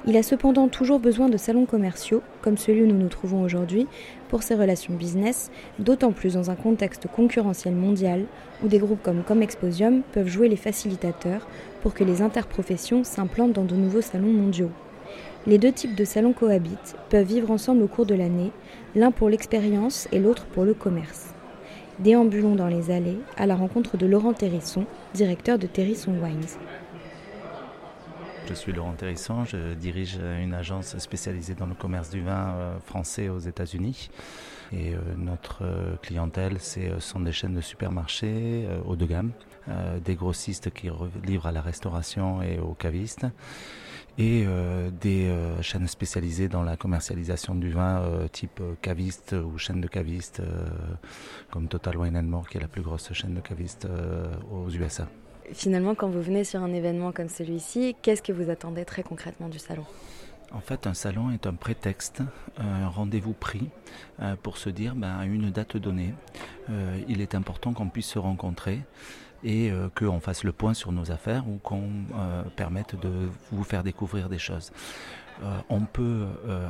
Il 0.07 0.17
a 0.17 0.23
cependant 0.23 0.67
toujours 0.67 0.97
besoin 0.99 1.29
de 1.29 1.37
salons 1.37 1.67
commerciaux, 1.67 2.23
comme 2.41 2.57
celui 2.57 2.81
où 2.81 2.87
nous 2.87 2.97
nous 2.97 3.07
trouvons 3.07 3.43
aujourd'hui, 3.43 3.85
pour 4.29 4.41
ses 4.41 4.55
relations 4.55 4.95
business, 4.95 5.51
d'autant 5.77 6.11
plus 6.11 6.33
dans 6.33 6.49
un 6.49 6.55
contexte 6.55 7.05
concurrentiel 7.05 7.75
mondial 7.75 8.25
où 8.63 8.67
des 8.67 8.79
groupes 8.79 9.03
comme 9.03 9.21
Comexposium 9.21 10.01
peuvent 10.11 10.27
jouer 10.27 10.49
les 10.49 10.55
facilitateurs 10.55 11.45
pour 11.83 11.93
que 11.93 12.03
les 12.03 12.23
interprofessions 12.23 13.03
s'implantent 13.03 13.53
dans 13.53 13.63
de 13.63 13.75
nouveaux 13.75 14.01
salons 14.01 14.33
mondiaux. 14.33 14.71
Les 15.47 15.57
deux 15.57 15.71
types 15.71 15.95
de 15.95 16.05
salons 16.05 16.33
cohabitent, 16.33 16.95
peuvent 17.09 17.25
vivre 17.25 17.49
ensemble 17.49 17.81
au 17.81 17.87
cours 17.87 18.05
de 18.05 18.13
l'année, 18.13 18.51
l'un 18.93 19.09
pour 19.09 19.27
l'expérience 19.27 20.07
et 20.11 20.19
l'autre 20.19 20.45
pour 20.45 20.65
le 20.65 20.75
commerce. 20.75 21.33
Déambulons 21.97 22.55
dans 22.55 22.67
les 22.67 22.91
allées 22.91 23.17
à 23.37 23.47
la 23.47 23.55
rencontre 23.55 23.97
de 23.97 24.05
Laurent 24.05 24.33
Terrisson, 24.33 24.85
directeur 25.15 25.57
de 25.57 25.65
Terrisson 25.65 26.11
Wines. 26.21 26.59
Je 28.47 28.53
suis 28.53 28.71
Laurent 28.71 28.93
Terrisson, 28.93 29.45
je 29.45 29.73
dirige 29.73 30.19
une 30.41 30.53
agence 30.53 30.97
spécialisée 30.99 31.55
dans 31.55 31.67
le 31.67 31.73
commerce 31.73 32.09
du 32.09 32.21
vin 32.21 32.49
euh, 32.49 32.79
français 32.79 33.29
aux 33.29 33.39
États-Unis. 33.39 34.09
Et 34.73 34.93
euh, 34.93 34.97
notre 35.17 35.63
euh, 35.63 35.95
clientèle, 36.01 36.59
ce 36.59 36.99
sont 36.99 37.19
des 37.19 37.31
chaînes 37.31 37.55
de 37.55 37.61
supermarchés 37.61 38.67
haut 38.85 38.95
de 38.95 39.05
gamme, 39.05 39.31
des 40.03 40.15
grossistes 40.15 40.71
qui 40.71 40.89
livrent 41.23 41.47
à 41.47 41.51
la 41.51 41.61
restauration 41.61 42.41
et 42.41 42.59
aux 42.59 42.73
cavistes, 42.73 43.25
et 44.17 44.45
des 44.99 45.33
chaînes 45.61 45.87
spécialisées 45.87 46.49
dans 46.49 46.63
la 46.63 46.77
commercialisation 46.77 47.55
du 47.55 47.69
vin 47.69 48.27
type 48.31 48.61
caviste 48.81 49.33
ou 49.33 49.57
chaîne 49.57 49.79
de 49.79 49.87
cavistes 49.87 50.41
comme 51.51 51.67
Total 51.67 51.97
Wine 51.97 52.21
More 52.23 52.49
qui 52.49 52.57
est 52.57 52.61
la 52.61 52.67
plus 52.67 52.81
grosse 52.81 53.13
chaîne 53.13 53.35
de 53.35 53.41
cavistes 53.41 53.87
aux 54.51 54.69
USA. 54.69 55.07
Finalement, 55.53 55.95
quand 55.95 56.09
vous 56.09 56.21
venez 56.21 56.43
sur 56.43 56.63
un 56.63 56.71
événement 56.73 57.11
comme 57.11 57.29
celui-ci, 57.29 57.95
qu'est-ce 58.01 58.21
que 58.21 58.31
vous 58.31 58.49
attendez 58.49 58.85
très 58.85 59.03
concrètement 59.03 59.49
du 59.49 59.59
salon? 59.59 59.85
En 60.53 60.59
fait, 60.59 60.85
un 60.85 60.93
salon 60.93 61.31
est 61.31 61.47
un 61.47 61.53
prétexte, 61.53 62.23
un 62.57 62.87
rendez-vous 62.87 63.33
pris 63.33 63.69
euh, 64.21 64.35
pour 64.41 64.57
se 64.57 64.69
dire, 64.69 64.95
ben, 64.95 65.17
à 65.17 65.25
une 65.25 65.49
date 65.49 65.77
donnée, 65.77 66.13
euh, 66.69 66.99
il 67.07 67.21
est 67.21 67.35
important 67.35 67.73
qu'on 67.73 67.87
puisse 67.87 68.07
se 68.07 68.19
rencontrer 68.19 68.81
et 69.43 69.71
euh, 69.71 69.89
qu'on 69.95 70.19
fasse 70.19 70.43
le 70.43 70.51
point 70.51 70.73
sur 70.73 70.91
nos 70.91 71.11
affaires 71.11 71.47
ou 71.47 71.57
qu'on 71.57 71.89
permette 72.55 72.99
de 72.99 73.29
vous 73.51 73.63
faire 73.63 73.83
découvrir 73.83 74.29
des 74.29 74.39
choses. 74.39 74.71
On 75.69 75.81
peut 75.81 76.27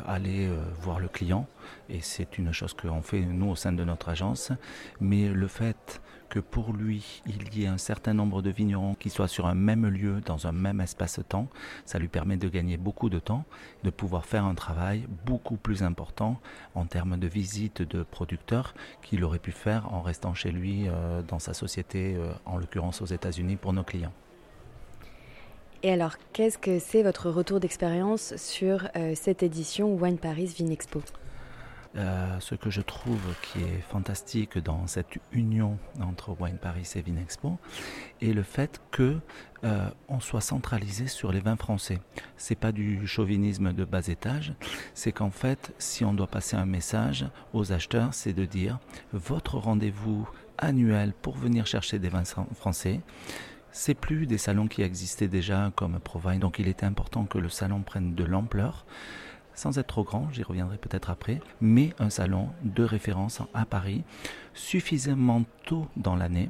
aller 0.07 0.49
voir 0.81 0.99
le 0.99 1.07
client 1.07 1.47
et 1.89 2.01
c'est 2.01 2.37
une 2.37 2.51
chose 2.51 2.73
qu'on 2.73 3.01
fait 3.01 3.21
nous 3.21 3.49
au 3.49 3.55
sein 3.55 3.73
de 3.73 3.83
notre 3.83 4.09
agence, 4.09 4.51
mais 4.99 5.29
le 5.29 5.47
fait 5.47 6.01
que 6.31 6.39
pour 6.39 6.71
lui, 6.71 7.21
il 7.27 7.53
y 7.53 7.65
ait 7.65 7.67
un 7.67 7.77
certain 7.77 8.13
nombre 8.13 8.41
de 8.41 8.49
vignerons 8.49 8.95
qui 8.95 9.09
soient 9.09 9.27
sur 9.27 9.47
un 9.47 9.53
même 9.53 9.85
lieu, 9.85 10.21
dans 10.25 10.47
un 10.47 10.53
même 10.53 10.79
espace-temps, 10.79 11.49
ça 11.85 11.99
lui 11.99 12.07
permet 12.07 12.37
de 12.37 12.47
gagner 12.47 12.77
beaucoup 12.77 13.09
de 13.09 13.19
temps, 13.19 13.43
de 13.83 13.89
pouvoir 13.89 14.25
faire 14.25 14.45
un 14.45 14.55
travail 14.55 15.05
beaucoup 15.25 15.57
plus 15.57 15.83
important 15.83 16.39
en 16.73 16.85
termes 16.85 17.17
de 17.19 17.27
visite 17.27 17.81
de 17.81 18.03
producteurs 18.03 18.73
qu'il 19.01 19.25
aurait 19.25 19.39
pu 19.39 19.51
faire 19.51 19.93
en 19.93 20.01
restant 20.01 20.33
chez 20.33 20.51
lui 20.51 20.87
euh, 20.87 21.21
dans 21.21 21.39
sa 21.39 21.53
société, 21.53 22.15
euh, 22.15 22.31
en 22.45 22.57
l'occurrence 22.57 23.01
aux 23.01 23.07
États-Unis, 23.07 23.57
pour 23.57 23.73
nos 23.73 23.83
clients. 23.83 24.13
Et 25.83 25.91
alors, 25.91 26.15
qu'est-ce 26.33 26.59
que 26.59 26.77
c'est 26.77 27.01
votre 27.01 27.31
retour 27.31 27.59
d'expérience 27.59 28.35
sur 28.35 28.87
euh, 28.95 29.13
cette 29.15 29.41
édition 29.41 29.95
Wine 29.95 30.17
Paris 30.17 30.45
Vinexpo 30.45 31.01
euh, 31.97 32.39
ce 32.39 32.55
que 32.55 32.69
je 32.69 32.79
trouve 32.79 33.19
qui 33.41 33.59
est 33.59 33.81
fantastique 33.89 34.57
dans 34.57 34.87
cette 34.87 35.17
union 35.33 35.77
entre 36.01 36.33
Wine 36.39 36.55
Paris 36.55 36.89
et 36.95 37.01
Vinexpo 37.01 37.57
est 38.21 38.31
le 38.31 38.43
fait 38.43 38.79
que 38.91 39.19
euh, 39.65 39.89
on 40.07 40.21
soit 40.21 40.39
centralisé 40.39 41.07
sur 41.07 41.33
les 41.33 41.41
vins 41.41 41.57
français. 41.57 41.99
C'est 42.37 42.55
pas 42.55 42.71
du 42.71 43.05
chauvinisme 43.07 43.73
de 43.73 43.83
bas 43.83 44.07
étage, 44.07 44.53
c'est 44.93 45.11
qu'en 45.11 45.31
fait, 45.31 45.73
si 45.79 46.05
on 46.05 46.13
doit 46.13 46.27
passer 46.27 46.55
un 46.55 46.65
message 46.65 47.25
aux 47.51 47.73
acheteurs, 47.73 48.13
c'est 48.13 48.31
de 48.31 48.45
dire 48.45 48.79
votre 49.11 49.57
rendez-vous 49.57 50.29
annuel 50.57 51.11
pour 51.21 51.35
venir 51.35 51.65
chercher 51.65 51.99
des 51.99 52.07
vins 52.07 52.23
français. 52.55 53.01
C'est 53.71 53.93
plus 53.93 54.25
des 54.25 54.37
salons 54.37 54.67
qui 54.67 54.81
existaient 54.81 55.27
déjà 55.27 55.71
comme 55.75 55.99
Provine, 55.99 56.39
donc 56.39 56.59
il 56.59 56.67
était 56.67 56.85
important 56.85 57.25
que 57.25 57.37
le 57.37 57.49
salon 57.49 57.81
prenne 57.81 58.15
de 58.15 58.23
l'ampleur 58.23 58.85
sans 59.53 59.77
être 59.77 59.87
trop 59.87 60.03
grand, 60.03 60.29
j'y 60.31 60.43
reviendrai 60.43 60.77
peut-être 60.77 61.09
après, 61.09 61.41
mais 61.59 61.93
un 61.99 62.09
salon 62.09 62.49
de 62.63 62.83
référence 62.83 63.41
à 63.53 63.65
Paris, 63.65 64.03
suffisamment 64.53 65.43
tôt 65.65 65.87
dans 65.97 66.15
l'année, 66.15 66.49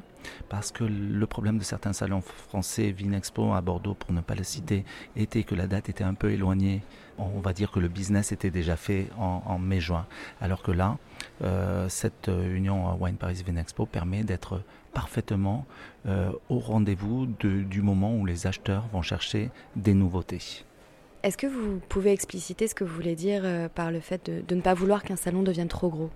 parce 0.50 0.72
que 0.72 0.84
le 0.84 1.26
problème 1.26 1.58
de 1.58 1.64
certains 1.64 1.94
salons 1.94 2.22
français, 2.22 2.92
Vinexpo 2.92 3.54
à 3.54 3.62
Bordeaux 3.62 3.96
pour 3.96 4.14
ne 4.14 4.22
pas 4.22 4.36
le 4.36 4.44
citer, 4.44 4.86
était 5.16 5.44
que 5.44 5.56
la 5.56 5.68
date 5.68 5.90
était 5.90 6.04
un 6.04 6.14
peu 6.14 6.32
éloignée. 6.32 6.84
On 7.18 7.40
va 7.40 7.54
dire 7.54 7.72
que 7.72 7.80
le 7.80 7.88
business 7.88 8.32
était 8.32 8.50
déjà 8.50 8.76
fait 8.76 9.10
en, 9.18 9.60
mai-juin, 9.60 10.06
alors 10.40 10.64
que 10.64 10.72
là, 10.72 10.98
euh, 11.44 11.90
cette 11.90 12.30
union 12.30 12.96
Wine 12.96 13.18
Paris 13.18 13.44
Vinexpo 13.46 13.86
permet 13.86 14.24
d'être 14.24 14.62
parfaitement 14.94 15.66
euh, 16.08 16.32
au 16.50 16.60
rendez-vous 16.60 17.26
du 17.26 17.82
moment 17.82 18.16
où 18.16 18.26
les 18.26 18.48
acheteurs 18.48 18.86
vont 18.94 19.02
chercher 19.02 19.50
des 19.76 19.94
nouveautés. 19.94 20.64
Est-ce 21.24 21.38
que 21.38 21.48
vous 21.48 21.80
pouvez 21.88 22.12
expliciter 22.12 22.68
ce 22.68 22.74
que 22.74 22.84
vous 22.84 22.96
voulez 22.96 23.16
dire 23.16 23.42
euh, 23.44 23.70
par 23.70 23.92
le 23.92 24.00
fait 24.00 24.32
de, 24.48 24.56
ne 24.56 24.62
pas 24.62 24.74
vouloir 24.74 25.04
qu'un 25.04 25.16
salon 25.16 25.44
devienne 25.44 25.68
trop 25.68 25.90
gros? 25.90 26.10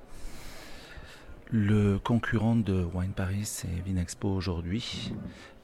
Le 1.55 1.99
concurrent 1.99 2.57
de 2.57 2.85
Wine 2.93 3.13
Paris 3.13 3.61
et 3.63 3.79
Vinexpo 3.79 4.27
aujourd'hui, 4.27 5.13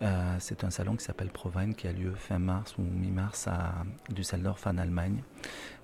euh, 0.02 0.36
c'est 0.40 0.64
un 0.64 0.70
salon 0.70 0.96
qui 0.96 1.04
s'appelle 1.04 1.28
Provine 1.28 1.76
qui 1.76 1.86
a 1.86 1.92
lieu 1.92 2.14
fin 2.16 2.40
mars 2.40 2.78
ou 2.78 2.82
mi-mars 2.82 3.50
à 3.50 3.84
Düsseldorf 4.10 4.66
en 4.68 4.78
Allemagne. 4.78 5.22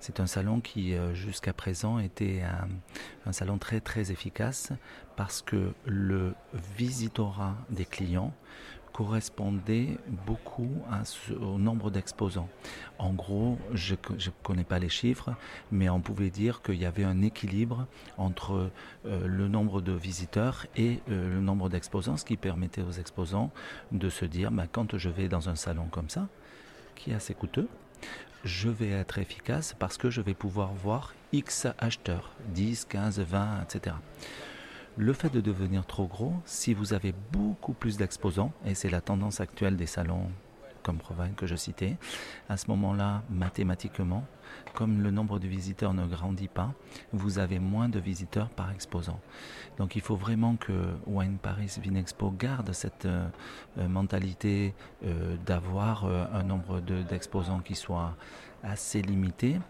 C'est 0.00 0.18
un 0.18 0.26
salon 0.26 0.60
qui 0.60 0.94
euh, 0.94 1.12
jusqu'à 1.12 1.52
présent 1.52 1.98
était 1.98 2.42
un, 3.26 3.32
salon 3.32 3.58
très 3.58 3.80
très 3.80 4.10
efficace 4.10 4.72
parce 5.14 5.42
que 5.42 5.74
le 5.84 6.34
visitorat 6.78 7.56
des 7.68 7.84
clients 7.84 8.32
correspondait 8.98 9.96
beaucoup 10.26 10.74
au 11.40 11.56
nombre 11.56 11.88
d'exposants. 11.88 12.48
En 12.98 13.12
gros, 13.12 13.56
je 13.72 13.94
ne 13.94 14.30
connais 14.42 14.64
pas 14.64 14.80
les 14.80 14.88
chiffres, 14.88 15.30
mais 15.70 15.88
on 15.88 16.00
pouvait 16.00 16.30
dire 16.30 16.62
qu'il 16.62 16.80
y 16.80 16.84
avait 16.84 17.04
un 17.04 17.22
équilibre 17.22 17.86
entre 18.16 18.72
euh, 19.06 19.24
le 19.24 19.46
nombre 19.46 19.80
de 19.80 19.92
visiteurs 19.92 20.66
et 20.74 20.98
euh, 21.10 21.32
le 21.32 21.40
nombre 21.40 21.68
d'exposants, 21.68 22.16
ce 22.16 22.24
qui 22.24 22.36
permettait 22.36 22.82
aux 22.82 22.90
exposants 22.90 23.52
de 23.92 24.08
se 24.08 24.24
dire, 24.24 24.50
bah, 24.50 24.66
quand 24.66 24.98
je 24.98 25.08
vais 25.08 25.28
dans 25.28 25.48
un 25.48 25.54
salon 25.54 25.86
comme 25.92 26.10
ça, 26.10 26.26
qui 26.96 27.12
est 27.12 27.14
assez 27.14 27.34
coûteux, 27.34 27.68
je 28.42 28.68
vais 28.68 28.90
être 28.90 29.18
efficace 29.18 29.76
parce 29.78 29.96
que 29.96 30.10
je 30.10 30.20
vais 30.20 30.34
pouvoir 30.34 30.72
voir 30.72 31.14
X 31.32 31.68
acheteurs, 31.78 32.32
10, 32.48 32.86
15, 32.86 33.20
20, 33.20 33.62
etc. 33.62 33.94
Le 35.00 35.12
fait 35.12 35.30
de 35.30 35.40
devenir 35.40 35.86
trop 35.86 36.08
gros, 36.08 36.32
si 36.44 36.74
vous 36.74 36.92
avez 36.92 37.14
beaucoup 37.30 37.72
plus 37.72 37.96
d'exposants, 37.98 38.50
et 38.66 38.74
c'est 38.74 38.90
la 38.90 39.00
tendance 39.00 39.40
actuelle 39.40 39.76
des 39.76 39.86
salons 39.86 40.26
comme 40.82 40.98
Provine 40.98 41.34
que 41.36 41.46
je 41.46 41.54
citais, 41.54 41.96
à 42.48 42.56
ce 42.56 42.66
moment-là, 42.66 43.22
mathématiquement, 43.30 44.24
comme 44.74 45.00
le 45.00 45.12
nombre 45.12 45.38
de 45.38 45.46
visiteurs 45.46 45.94
ne 45.94 46.04
grandit 46.04 46.48
pas, 46.48 46.74
vous 47.12 47.38
avez 47.38 47.60
moins 47.60 47.88
de 47.88 48.00
visiteurs 48.00 48.48
par 48.48 48.72
exposant. 48.72 49.20
Donc 49.76 49.94
il 49.94 50.02
faut 50.02 50.16
vraiment 50.16 50.56
que 50.56 50.72
Wine 51.06 51.38
Paris 51.38 51.76
Vinexpo 51.80 52.32
garde 52.32 52.72
cette 52.72 53.06
euh, 53.06 53.28
euh, 53.78 53.86
mentalité 53.86 54.74
euh, 55.04 55.36
d'avoir 55.46 56.06
un 56.06 56.42
nombre 56.42 56.80
d'exposants 56.80 57.60
qui 57.60 57.76
soit 57.76 58.16
assez 58.64 59.00
limité 59.00 59.60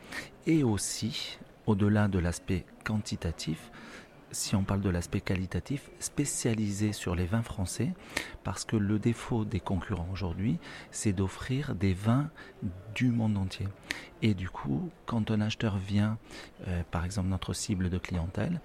et 0.46 0.64
aussi, 0.64 1.38
au-delà 1.66 2.08
de 2.08 2.18
l'aspect 2.18 2.64
quantitatif, 2.82 3.70
si 4.30 4.54
on 4.54 4.62
parle 4.62 4.80
de 4.80 4.90
l'aspect 4.90 5.20
qualitatif, 5.20 5.90
spécialisé 5.98 6.92
sur 6.92 7.14
les 7.14 7.26
vins 7.26 7.42
français, 7.42 7.92
parce 8.44 8.64
que 8.64 8.76
le 8.76 8.98
défaut 8.98 9.44
des 9.44 9.60
concurrents 9.60 10.08
aujourd'hui, 10.12 10.58
c'est 10.90 11.12
d'offrir 11.12 11.74
des 11.74 11.94
vins 11.94 12.30
du 12.94 13.08
monde 13.08 13.36
entier. 13.36 13.68
Et 14.22 14.34
du 14.34 14.48
coup, 14.48 14.90
quand 15.06 15.30
un 15.30 15.40
acheteur 15.40 15.78
vient, 15.78 16.18
euh, 16.66 16.82
par 16.90 17.04
exemple 17.04 17.28
notre 17.28 17.52
cible 17.52 17.90
de 17.90 17.98
clientèle, 17.98 18.60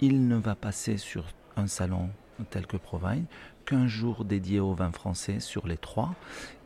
il 0.00 0.28
ne 0.28 0.36
va 0.36 0.54
passer 0.54 0.96
sur 0.96 1.24
un 1.56 1.66
salon 1.66 2.10
tel 2.50 2.66
que 2.66 2.76
Provine 2.76 3.24
qu'un 3.64 3.86
jour 3.86 4.24
dédié 4.24 4.60
aux 4.60 4.72
vins 4.72 4.92
français 4.92 5.40
sur 5.40 5.66
les 5.66 5.76
trois 5.76 6.14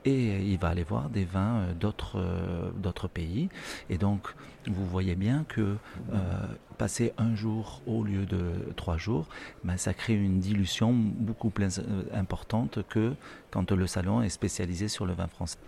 et 0.05 0.39
il 0.39 0.59
va 0.59 0.69
aller 0.69 0.83
voir 0.83 1.11
des 1.11 1.25
vins 1.25 1.59
euh, 1.59 1.75
d'autres 1.75 2.19
euh, 2.19 2.71
d'autres 2.77 3.09
pays 3.09 3.49
et 3.91 3.99
donc 3.99 4.35
vous 4.67 4.87
voyez 4.87 5.15
bien 5.15 5.45
que 5.49 5.77
euh, 6.13 6.19
passer 6.79 7.13
un 7.19 7.35
jour 7.35 7.83
au 7.87 8.05
lieu 8.05 8.25
de 8.25 8.53
trois 8.77 8.97
jours 8.97 9.27
ben, 9.65 9.77
ça 9.77 9.95
crée 9.95 10.15
une 10.15 10.39
dilution 10.39 10.93
beaucoup 10.93 11.51
plus 11.51 11.81
importante 12.13 12.81
que 12.89 13.15
quand 13.51 13.73
le 13.73 13.87
salon 13.87 14.23
est 14.23 14.29
spécialisé 14.29 14.89
sur 14.89 15.07
le 15.07 15.13
vin 15.13 15.27
français. 15.27 15.59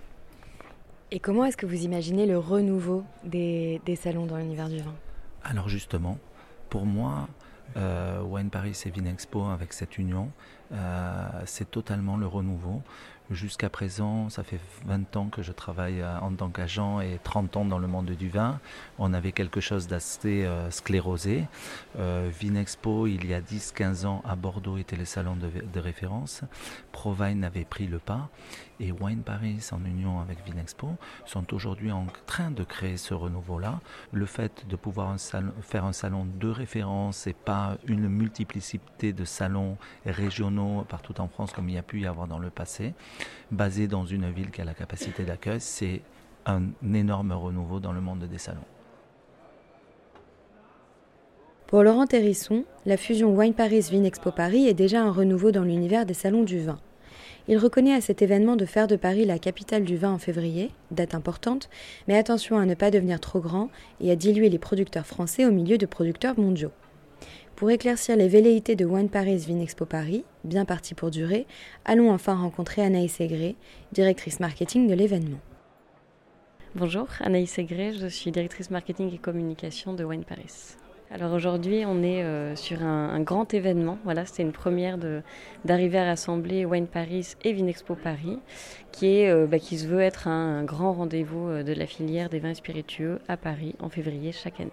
Et 1.11 1.21
comment 1.21 1.45
est-ce 1.45 1.57
que 1.57 1.67
vous 1.67 1.85
imaginez 1.85 2.27
le 2.27 2.39
renouveau 2.39 3.05
des, 3.25 3.81
des 3.85 3.95
salons 3.95 4.27
dans 4.27 4.37
l'univers 4.37 4.69
du 4.69 4.79
vin? 4.79 4.95
Alors 5.45 5.69
justement, 5.69 6.19
Pour 6.71 6.87
moi, 6.87 7.29
Wine 7.77 8.51
Paris 8.51 8.81
et 8.87 8.91
Vinexpo 8.91 9.45
avec 9.47 9.73
cette 9.73 9.99
union, 9.99 10.31
c'est 11.45 11.71
totalement 11.71 12.17
le 12.17 12.27
renouveau. 12.27 12.83
Jusqu'à 13.31 13.71
présent, 13.71 14.29
ça 14.29 14.43
fait 14.45 14.61
20 14.85 15.17
ans 15.17 15.29
que 15.29 15.41
je 15.41 15.51
travaille 15.51 16.03
euh, 16.03 16.19
en 16.19 16.35
tant 16.35 16.51
qu'agent 16.51 17.01
et 17.01 17.19
30 17.25 17.57
ans 17.57 17.65
dans 17.65 17.79
le 17.79 17.87
monde 17.87 18.11
du 18.11 18.29
vin. 18.29 18.61
On 18.99 19.15
avait 19.15 19.33
quelque 19.33 19.61
chose 19.61 19.87
d'assez 19.87 20.45
euh, 20.45 20.71
sclérosé. 20.71 21.47
Euh, 21.99 22.31
Vinexpo, 22.39 23.07
il 23.07 23.27
y 23.27 23.33
a 23.33 23.41
10-15 23.41 24.05
ans, 24.05 24.23
à 24.27 24.37
Bordeaux, 24.37 24.77
était 24.77 24.97
le 24.97 25.07
salon 25.07 25.37
de, 25.37 25.49
de 25.49 25.81
référence. 25.81 26.43
Provine 26.93 27.45
avait 27.45 27.65
pris 27.65 27.87
le 27.87 27.99
pas. 27.99 28.29
Et 28.81 28.93
Wine 28.93 29.23
Paris, 29.23 29.67
en 29.73 29.83
union 29.85 30.21
avec 30.21 30.45
Vinexpo, 30.45 30.97
sont 31.25 31.55
aujourd'hui 31.55 31.93
en 31.93 32.07
train 32.27 32.51
de 32.51 32.65
créer 32.65 32.97
ce 32.97 33.15
renouveau-là. 33.15 33.81
Le 34.13 34.27
fait 34.27 34.67
de 34.69 34.77
pouvoir 34.77 35.17
faire 35.63 35.85
un 35.85 35.93
salon 35.93 36.27
de 36.27 36.49
référence 36.49 37.27
et 37.27 37.33
pas 37.33 37.79
une 37.87 38.09
multiplicité 38.09 39.13
de 39.13 39.25
salons 39.25 39.79
régionaux 40.05 40.54
partout 40.89 41.21
en 41.21 41.29
France 41.29 41.53
comme 41.53 41.69
il 41.69 41.75
y 41.75 41.79
a 41.79 41.83
pu 41.83 42.01
y 42.01 42.07
avoir 42.07 42.27
dans 42.27 42.39
le 42.39 42.51
passé, 42.51 42.95
basé 43.51 43.87
dans 43.89 44.05
une 44.05 44.31
ville 44.31 44.51
qui 44.51 44.61
a 44.61 44.65
la 44.65 44.75
capacité 44.75 45.25
d'accueil, 45.25 45.61
c'est 45.61 46.03
un 46.47 46.63
énorme 46.93 47.33
renouveau 47.33 47.81
dans 47.81 47.93
le 47.93 48.01
monde 48.01 48.25
des 48.25 48.39
salons. 48.39 48.61
Pour 51.67 51.83
Laurent 51.83 52.07
Terrisson, 52.07 52.65
la 52.87 52.97
fusion 52.97 53.35
Wine 53.35 53.55
Paris-Vinexpo 53.55 54.31
Paris 54.31 54.69
est 54.69 54.75
déjà 54.75 55.03
un 55.03 55.11
renouveau 55.11 55.51
dans 55.51 55.65
l'univers 55.65 56.07
des 56.07 56.15
salons 56.15 56.45
du 56.45 56.61
vin. 56.61 56.79
Il 57.49 57.59
reconnaît 57.59 57.95
à 57.95 58.01
cet 58.01 58.23
événement 58.23 58.57
de 58.57 58.65
faire 58.65 58.87
de 58.87 58.97
Paris 58.97 59.25
la 59.25 59.39
capitale 59.39 59.85
du 59.85 59.97
vin 59.97 60.13
en 60.13 60.19
février, 60.19 60.71
date 60.91 61.15
importante, 61.15 61.69
mais 62.09 62.17
attention 62.17 62.59
à 62.59 62.65
ne 62.65 62.75
pas 62.75 62.91
devenir 62.91 63.21
trop 63.21 63.41
grand 63.41 63.71
et 64.01 64.11
à 64.11 64.17
diluer 64.17 64.49
les 64.49 64.59
producteurs 64.59 65.07
français 65.07 65.45
au 65.45 65.51
milieu 65.51 65.77
de 65.77 65.87
producteurs 65.87 66.39
mondiaux. 66.39 66.73
Pour 67.57 67.71
éclaircir 67.71 68.17
les 68.17 68.27
velléités 68.27 68.75
de 68.75 68.85
Wine 68.85 69.09
Paris 69.09 69.37
Vinexpo 69.37 69.87
Paris, 69.87 70.25
bien 70.43 70.65
parti 70.65 70.95
pour 70.95 71.13
durer, 71.13 71.47
allons 71.85 72.11
enfin 72.11 72.35
rencontrer 72.35 72.83
Anaïs 72.83 73.21
Aigré, 73.21 73.55
directrice 73.93 74.41
marketing 74.41 74.89
de 74.89 74.95
l'événement. 74.95 75.39
Bonjour, 76.75 77.07
Anaïs 77.21 77.57
Aigré, 77.57 77.93
je 77.93 78.09
suis 78.09 78.33
directrice 78.33 78.71
marketing 78.71 79.15
et 79.15 79.19
communication 79.19 79.93
de 79.93 80.03
Wine 80.03 80.25
Paris. 80.25 80.75
Alors 81.13 81.33
aujourd'hui, 81.33 81.85
on 81.87 82.03
est 82.03 82.25
euh, 82.25 82.57
sur 82.57 82.83
un, 82.83 83.21
grand 83.21 83.55
événement. 83.55 83.99
Voilà, 84.03 84.27
c'était 84.27 84.43
une 84.43 84.51
première 84.51 84.99
d'arriver 85.65 85.99
à 85.99 86.07
rassembler 86.07 86.65
Wine 86.65 86.89
Paris 86.89 87.37
et 87.45 87.53
Vinexpo 87.53 87.95
Paris, 87.95 88.41
qui, 88.91 89.21
est, 89.21 89.31
euh, 89.31 89.47
bah, 89.47 89.61
qui 89.61 89.79
se 89.79 89.87
veut 89.87 90.01
être 90.01 90.27
un, 90.27 90.65
grand 90.65 90.93
rendez-vous 90.93 91.47
euh, 91.47 91.63
de 91.63 91.73
la 91.73 91.87
filière 91.87 92.31
des 92.31 92.41
vins 92.41 92.55
spiritueux 92.55 93.21
à 93.29 93.37
Paris 93.37 93.77
en 93.79 93.91
février 93.91 94.33
chaque 94.33 94.59
année. 94.59 94.73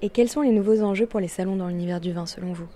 Et 0.00 0.10
quels 0.10 0.28
sont 0.28 0.42
les 0.42 0.52
nouveaux 0.52 0.82
enjeux 0.82 1.06
pour 1.06 1.20
les 1.20 1.28
salons 1.28 1.56
dans 1.56 1.68
l'univers 1.68 2.00
du 2.00 2.12
vin 2.12 2.26
selon 2.26 2.52
vous? 2.52 2.68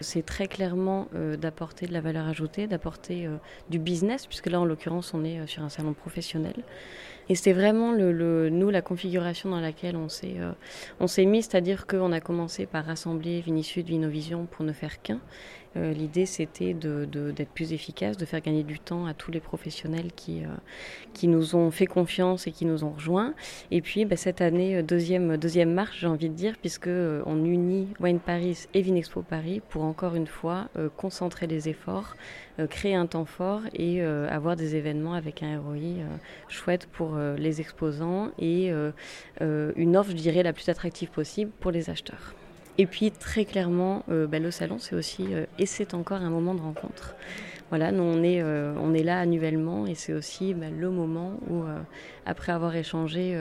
C'est 0.00 0.24
très 0.24 0.46
clairement 0.46 1.08
d'apporter 1.38 1.86
de 1.86 1.92
la 1.92 2.00
valeur 2.00 2.26
ajoutée, 2.26 2.66
d'apporter 2.66 3.28
du 3.68 3.78
business, 3.78 4.26
puisque 4.26 4.46
là 4.46 4.58
en 4.58 4.64
l'occurrence 4.64 5.12
on 5.12 5.24
est 5.24 5.46
sur 5.46 5.62
un 5.62 5.68
salon 5.68 5.92
professionnel. 5.92 6.64
Et 7.30 7.36
c'était 7.36 7.52
vraiment 7.52 7.92
le, 7.92 8.50
nous 8.50 8.70
la 8.70 8.82
configuration 8.82 9.50
dans 9.50 9.60
laquelle 9.60 9.94
on 9.94 10.08
s'est 10.08 10.34
euh, 10.40 10.50
on 10.98 11.06
mis, 11.26 11.42
c'est-à-dire 11.44 11.86
qu'on 11.86 12.10
a 12.10 12.18
commencé 12.18 12.66
par 12.66 12.84
rassembler 12.84 13.40
Vinisud, 13.40 13.86
Vinovision 13.86 14.46
pour 14.46 14.64
ne 14.64 14.72
faire 14.72 15.00
qu'un. 15.00 15.20
Euh, 15.76 15.92
l'idée 15.92 16.26
c'était 16.26 16.74
d'être 16.74 17.10
de, 17.10 17.44
plus 17.54 17.72
efficace, 17.72 18.16
de 18.16 18.24
faire 18.24 18.40
gagner 18.40 18.62
du 18.62 18.78
temps 18.78 19.06
à 19.06 19.14
tous 19.14 19.30
les 19.30 19.40
professionnels 19.40 20.12
qui, 20.14 20.44
euh, 20.44 20.48
qui 21.14 21.28
nous 21.28 21.54
ont 21.54 21.70
fait 21.70 21.86
confiance 21.86 22.46
et 22.46 22.52
qui 22.52 22.64
nous 22.64 22.84
ont 22.84 22.90
rejoints. 22.90 23.34
Et 23.70 23.80
puis 23.80 24.04
bah, 24.04 24.16
cette 24.16 24.40
année, 24.40 24.82
deuxième, 24.82 25.36
deuxième 25.36 25.72
marche, 25.72 26.00
j'ai 26.00 26.06
envie 26.06 26.28
de 26.28 26.34
dire, 26.34 26.54
puisque 26.60 26.88
on 26.88 27.44
unit 27.44 27.88
Wine 28.00 28.20
Paris 28.20 28.66
et 28.74 28.82
Vinexpo 28.82 29.22
Paris 29.22 29.60
pour 29.68 29.84
encore 29.84 30.14
une 30.14 30.26
fois 30.26 30.68
concentrer 30.96 31.46
les 31.46 31.68
efforts, 31.68 32.16
créer 32.68 32.94
un 32.94 33.06
temps 33.06 33.24
fort 33.24 33.62
et 33.74 34.02
avoir 34.02 34.56
des 34.56 34.76
événements 34.76 35.14
avec 35.14 35.42
un 35.42 35.60
ROI 35.60 36.04
chouette 36.48 36.86
pour 36.92 37.16
euh, 37.16 37.36
les 37.36 37.60
exposants 37.60 38.30
et 38.38 38.70
euh, 38.70 38.90
euh, 39.40 39.72
une 39.76 39.96
offre, 39.96 40.10
je 40.10 40.16
dirais, 40.16 40.42
la 40.42 40.52
plus 40.52 40.68
attractive 40.68 41.10
possible 41.10 41.50
pour 41.60 41.70
les 41.70 41.90
acheteurs. 41.90 42.34
Et 42.78 42.86
puis 42.86 43.10
très 43.10 43.44
clairement, 43.44 44.04
bah, 44.08 44.38
le 44.38 44.50
salon, 44.50 44.78
c'est 44.78 44.94
aussi 44.94 45.26
et 45.58 45.66
c'est 45.66 45.94
encore 45.94 46.22
un 46.22 46.30
moment 46.30 46.54
de 46.54 46.60
rencontre. 46.60 47.14
Voilà, 47.68 47.92
nous 47.92 48.02
on 48.02 48.22
est, 48.22 48.42
on 48.42 48.94
est 48.94 49.02
là 49.02 49.20
annuellement 49.20 49.86
et 49.86 49.94
c'est 49.94 50.12
aussi 50.12 50.54
bah, 50.54 50.66
le 50.70 50.90
moment 50.90 51.34
où, 51.48 51.62
après 52.26 52.52
avoir 52.52 52.74
échangé 52.74 53.38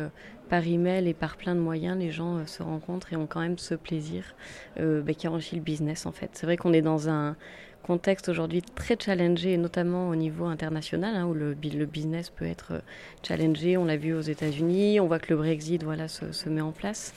par 0.49 0.67
email 0.67 1.07
et 1.07 1.13
par 1.13 1.37
plein 1.37 1.55
de 1.55 1.59
moyens, 1.59 1.97
les 1.97 2.11
gens 2.11 2.45
se 2.45 2.61
rencontrent 2.61 3.13
et 3.13 3.15
ont 3.15 3.27
quand 3.27 3.39
même 3.39 3.57
ce 3.57 3.75
plaisir 3.75 4.35
bah, 4.77 5.13
qui 5.17 5.27
enrichit 5.27 5.55
le 5.55 5.61
business 5.61 6.05
en 6.05 6.11
fait. 6.11 6.31
C'est 6.33 6.45
vrai 6.45 6.57
qu'on 6.57 6.73
est 6.73 6.81
dans 6.81 7.09
un 7.09 7.35
contexte 7.89 8.30
aujourd'hui 8.30 8.62
très 8.62 8.95
challengé, 9.04 9.58
notamment 9.58 10.10
au 10.10 10.15
niveau 10.15 10.45
international, 10.45 11.15
hein, 11.15 11.25
où 11.25 11.34
le, 11.34 11.56
le, 11.60 11.86
business 11.88 12.30
peut 12.30 12.45
être 12.45 12.73
euh, 12.73 12.80
challengé. 13.28 13.78
On 13.78 13.86
l'a 13.86 13.97
vu 13.97 14.13
aux 14.13 14.21
États-Unis, 14.21 14.99
on 14.99 15.08
voit 15.08 15.17
que 15.17 15.34
le 15.34 15.38
Brexit 15.38 15.84
voilà, 15.84 16.08
se, 16.08 16.49
met 16.49 16.62
en 16.62 16.71
place. 16.71 17.15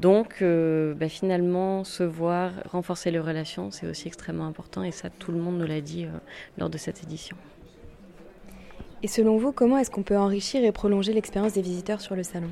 Donc, 0.00 0.42
euh, 0.42 0.92
bah, 0.94 1.08
finalement, 1.08 1.84
se 1.84 2.02
voir, 2.02 2.50
renforcer 2.68 3.12
les 3.12 3.20
relations, 3.20 3.70
c'est 3.70 3.86
aussi 3.86 4.08
extrêmement 4.08 4.48
important, 4.48 4.82
et 4.82 4.90
ça, 4.90 5.08
tout 5.08 5.30
le 5.30 5.38
monde 5.38 5.56
nous 5.56 5.68
l'a 5.68 5.80
dit 5.80 6.06
euh, 6.06 6.08
lors 6.58 6.68
de 6.68 6.78
cette 6.78 7.04
édition. 7.04 7.36
Et 9.04 9.06
selon 9.06 9.36
vous, 9.36 9.52
comment 9.52 9.78
est-ce 9.78 9.92
qu'on 9.92 10.02
peut 10.02 10.18
enrichir 10.18 10.64
et 10.64 10.72
prolonger 10.72 11.12
l'expérience 11.12 11.52
des 11.52 11.62
visiteurs 11.62 12.00
sur 12.00 12.16
le 12.16 12.24
salon? 12.24 12.50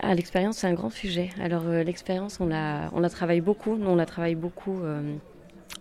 Ah, 0.00 0.14
l'expérience, 0.14 0.56
c'est 0.56 0.66
un 0.66 0.72
grand 0.72 0.88
sujet. 0.88 1.28
Alors, 1.42 1.64
l'expérience, 1.64 2.40
on 2.40 2.46
la, 2.46 2.88
on 2.94 3.00
la 3.00 3.10
travaille 3.10 3.42
beaucoup. 3.42 3.76
Nous, 3.76 3.90
on 3.90 3.96
la 3.96 4.06
travaille 4.06 4.34
beaucoup 4.34 4.80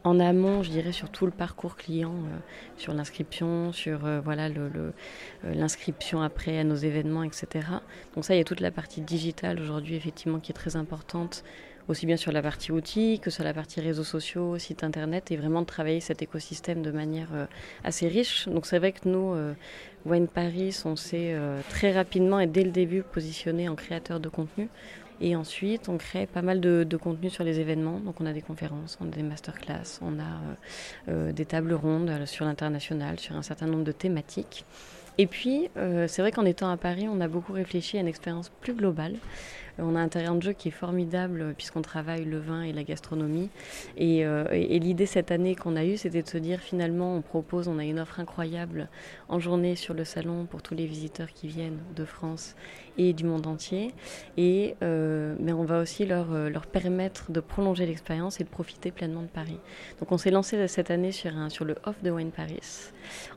en 0.06 0.20
amont, 0.20 0.62
je 0.62 0.70
dirais, 0.70 0.91
sur 0.91 1.10
tout 1.10 1.26
le 1.26 1.32
parcours 1.32 1.76
client, 1.76 2.13
euh, 2.13 2.38
sur 2.78 2.94
l'inscription, 2.94 3.72
sur 3.74 4.06
euh, 4.06 4.22
voilà 4.24 4.50
euh, 4.50 4.91
l'inscription 5.44 6.22
après 6.22 6.60
à 6.60 6.63
nos 6.63 6.76
événements, 6.76 7.24
etc. 7.24 7.68
Donc 8.13 8.24
ça, 8.24 8.36
il 8.36 8.38
y 8.38 8.41
a 8.41 8.44
toute 8.44 8.60
la 8.60 8.72
partie 8.72 9.02
digitale 9.02 9.60
aujourd'hui, 9.60 9.96
effectivement, 9.96 10.39
qui 10.39 10.52
est 10.52 10.56
très 10.56 10.76
importante, 10.76 11.44
aussi 11.88 12.06
bien 12.06 12.18
sur 12.18 12.32
la 12.32 12.44
partie 12.44 12.72
outils 12.72 13.20
que 13.20 13.32
sur 13.32 13.44
la 13.44 13.54
partie 13.54 13.82
réseaux 13.82 14.04
sociaux, 14.04 14.60
site 14.60 14.84
internet, 14.84 15.32
et 15.32 15.38
vraiment 15.38 15.62
de 15.62 15.68
travailler 15.68 16.02
cet 16.02 16.22
écosystème 16.22 16.84
de 16.84 16.91
manière 16.91 17.30
assez 17.84 18.08
riche. 18.08 18.48
Donc 18.48 18.65
c'est 18.65 18.80
vrai 18.80 18.91
que 18.91 19.08
nous, 19.08 19.36
Wine 20.06 20.28
Paris, 20.28 20.76
on 20.86 20.96
s'est 20.96 21.36
très 21.70 21.91
rapidement 21.91 22.39
et 22.39 22.48
dès 22.48 22.63
le 22.63 22.72
début 22.72 23.04
positionné 23.04 23.70
en 23.70 23.76
créateur 23.76 24.20
de 24.20 24.30
contenu. 24.30 24.68
Et 25.21 25.36
ensuite, 25.36 25.88
on 25.89 25.97
crée 25.97 26.25
pas 26.25 26.41
mal 26.41 26.60
de, 26.60 26.97
contenu 26.97 27.30
sur 27.30 27.43
les 27.43 27.60
événements. 27.60 27.99
Donc, 27.99 28.19
on 28.19 28.25
a 28.25 28.34
des 28.34 28.41
conférences, 28.41 28.97
on 29.01 29.08
a 29.08 29.12
des 29.12 29.23
masterclass, 29.23 29.99
on 30.01 30.19
a 30.19 30.23
euh, 30.23 30.56
euh, 31.10 31.32
des 31.32 31.45
tables 31.45 31.73
rondes 31.73 32.10
euh, 32.10 32.25
sur 32.25 32.45
l'international, 32.45 33.19
sur 33.19 33.36
un 33.36 33.41
certain 33.41 33.67
nombre 33.67 33.84
de 33.84 33.91
thématiques. 33.91 34.65
Et 35.17 35.28
puis, 35.28 35.69
c'est 36.08 36.21
vrai 36.21 36.34
qu'en 36.34 36.43
étant 36.43 36.69
à 36.69 36.75
Paris, 36.75 37.08
on 37.10 37.21
a 37.21 37.30
beaucoup 37.30 37.54
réfléchi 37.54 37.95
à 37.95 38.01
une 38.01 38.08
expérience 38.10 38.51
plus 38.60 38.73
globale. 38.73 39.15
On 39.80 39.95
a 39.95 39.99
un 40.01 40.10
terrain 40.10 40.36
de 40.36 40.43
jeu 40.43 40.51
qui 40.51 40.67
est 40.67 40.71
formidable 40.71 41.54
puisqu'on 41.56 41.82
travaille 41.82 42.25
le 42.25 42.38
vin 42.38 42.63
et 42.63 42.73
la 42.73 42.84
gastronomie. 42.84 43.49
Et, 43.95 44.25
l'idée 44.78 45.06
cette 45.06 45.32
année 45.32 45.56
qu'on 45.56 45.78
a 45.78 45.86
eue, 45.86 45.95
c'était 45.95 46.21
de 46.21 46.28
se 46.28 46.38
dire 46.38 46.60
finalement, 46.60 47.15
on 47.15 47.21
propose, 47.21 47.69
on 47.69 47.80
a 47.80 47.86
une 47.86 47.97
offre 47.97 48.19
incroyable 48.19 48.89
en 49.30 49.39
journée 49.39 49.78
sur 49.78 49.93
le 49.93 50.04
salon 50.04 50.47
pour 50.47 50.62
tous 50.62 50.75
les 50.75 50.86
visiteurs 50.86 51.32
qui 51.32 51.47
viennent 51.47 51.80
de 51.95 52.04
France 52.04 52.58
et 52.97 53.13
du 53.13 53.23
monde 53.23 53.47
entier. 53.47 53.93
Et, 54.38 54.75
euh, 54.84 55.36
mais 55.39 55.53
on 55.53 55.63
va 55.63 55.79
aussi 55.81 56.05
leur, 56.05 56.31
leur 56.49 56.65
permettre 56.67 57.31
de 57.31 57.39
prolonger 57.39 57.86
l'expérience 57.86 58.39
et 58.39 58.43
de 58.43 58.49
profiter 58.49 58.91
pleinement 58.91 59.21
de 59.21 59.27
Paris. 59.27 59.60
Donc 59.99 60.12
on 60.12 60.17
s'est 60.17 60.31
lancé 60.31 60.67
cette 60.67 60.91
année 60.91 61.12
sur, 61.12 61.36
un, 61.36 61.49
sur 61.49 61.65
le 61.65 61.75
Off 61.86 62.01
de 62.03 62.12
Wine 62.12 62.31
Paris. 62.31 62.60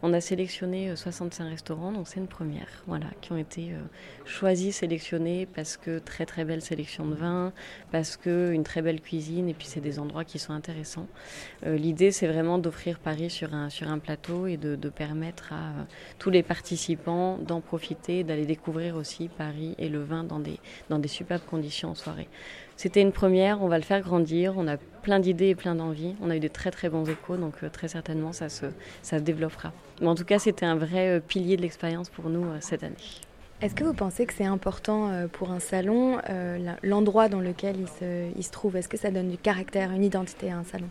On 0.02 0.12
a 0.12 0.20
sélectionné 0.20 0.94
65 0.96 1.48
restaurants, 1.48 1.92
donc 1.92 2.08
c'est 2.08 2.20
une 2.20 2.28
première, 2.28 2.68
voilà, 2.86 3.06
qui 3.20 3.32
ont 3.32 3.36
été 3.36 3.72
choisis, 4.24 4.76
sélectionnés 4.76 5.46
parce 5.46 5.76
que 5.76 5.98
très 5.98 6.26
très 6.26 6.44
belle 6.44 6.62
sélection 6.62 7.06
de 7.06 7.14
vins, 7.14 7.52
parce 7.90 8.16
que 8.16 8.52
une 8.52 8.64
très 8.64 8.82
belle 8.82 9.00
cuisine, 9.00 9.48
et 9.48 9.54
puis 9.54 9.66
c'est 9.66 9.80
des 9.80 9.98
endroits 9.98 10.24
qui 10.24 10.38
sont 10.38 10.52
intéressants. 10.52 11.06
Euh, 11.66 11.76
l'idée, 11.76 12.10
c'est 12.10 12.26
vraiment 12.26 12.58
d'offrir 12.58 12.98
Paris 12.98 13.30
sur 13.30 13.54
un, 13.54 13.70
sur 13.70 13.88
un 13.88 13.98
plateau 13.98 14.46
et 14.46 14.56
de, 14.56 14.76
permettre 14.88 15.52
à 15.52 15.56
euh, 15.56 15.84
tous 16.18 16.30
les 16.30 16.42
participants 16.42 17.38
d'en 17.38 17.60
profiter, 17.60 18.24
d'aller 18.24 18.46
découvrir 18.46 18.96
aussi 18.96 19.28
Paris 19.28 19.47
et 19.78 19.88
le 19.88 20.02
vin 20.02 20.24
dans 20.24 20.38
des, 20.38 20.58
dans 20.88 20.98
des 20.98 21.08
superbes 21.08 21.44
conditions 21.48 21.90
en 21.90 21.94
soirée. 21.94 22.28
C'était 22.76 23.02
une 23.02 23.12
première, 23.12 23.62
on 23.62 23.68
va 23.68 23.78
le 23.78 23.84
faire 23.84 24.00
grandir, 24.00 24.54
on 24.56 24.68
a 24.68 24.76
plein 25.02 25.18
d'idées 25.18 25.48
et 25.48 25.54
plein 25.54 25.74
d'envies, 25.74 26.14
on 26.22 26.30
a 26.30 26.36
eu 26.36 26.40
de 26.40 26.48
très 26.48 26.70
très 26.70 26.88
bons 26.88 27.04
échos, 27.04 27.36
donc 27.36 27.54
euh, 27.62 27.68
très 27.68 27.88
certainement 27.88 28.32
ça 28.32 28.48
se, 28.48 28.66
ça 29.02 29.18
se 29.18 29.22
développera. 29.22 29.72
Mais 30.00 30.06
en 30.08 30.14
tout 30.14 30.24
cas, 30.24 30.38
c'était 30.38 30.66
un 30.66 30.76
vrai 30.76 31.20
pilier 31.26 31.56
de 31.56 31.62
l'expérience 31.62 32.08
pour 32.08 32.30
nous 32.30 32.44
cette 32.60 32.84
année. 32.84 32.94
Est-ce 33.60 33.74
que 33.74 33.82
vous 33.82 33.92
pensez 33.92 34.24
que 34.24 34.32
c'est 34.32 34.44
important 34.44 35.10
euh, 35.10 35.26
pour 35.26 35.50
un 35.50 35.58
salon, 35.58 36.20
euh, 36.30 36.74
l'endroit 36.84 37.28
dans 37.28 37.40
lequel 37.40 37.74
il 38.36 38.44
se, 38.44 38.50
trouve? 38.52 38.76
Est-ce 38.76 38.88
que 38.88 38.96
ça 38.96 39.10
donne 39.10 39.28
du 39.28 39.36
caractère, 39.36 39.90
une 39.90 40.04
identité 40.04 40.52
à 40.52 40.58
un 40.58 40.62
salon? 40.62 40.88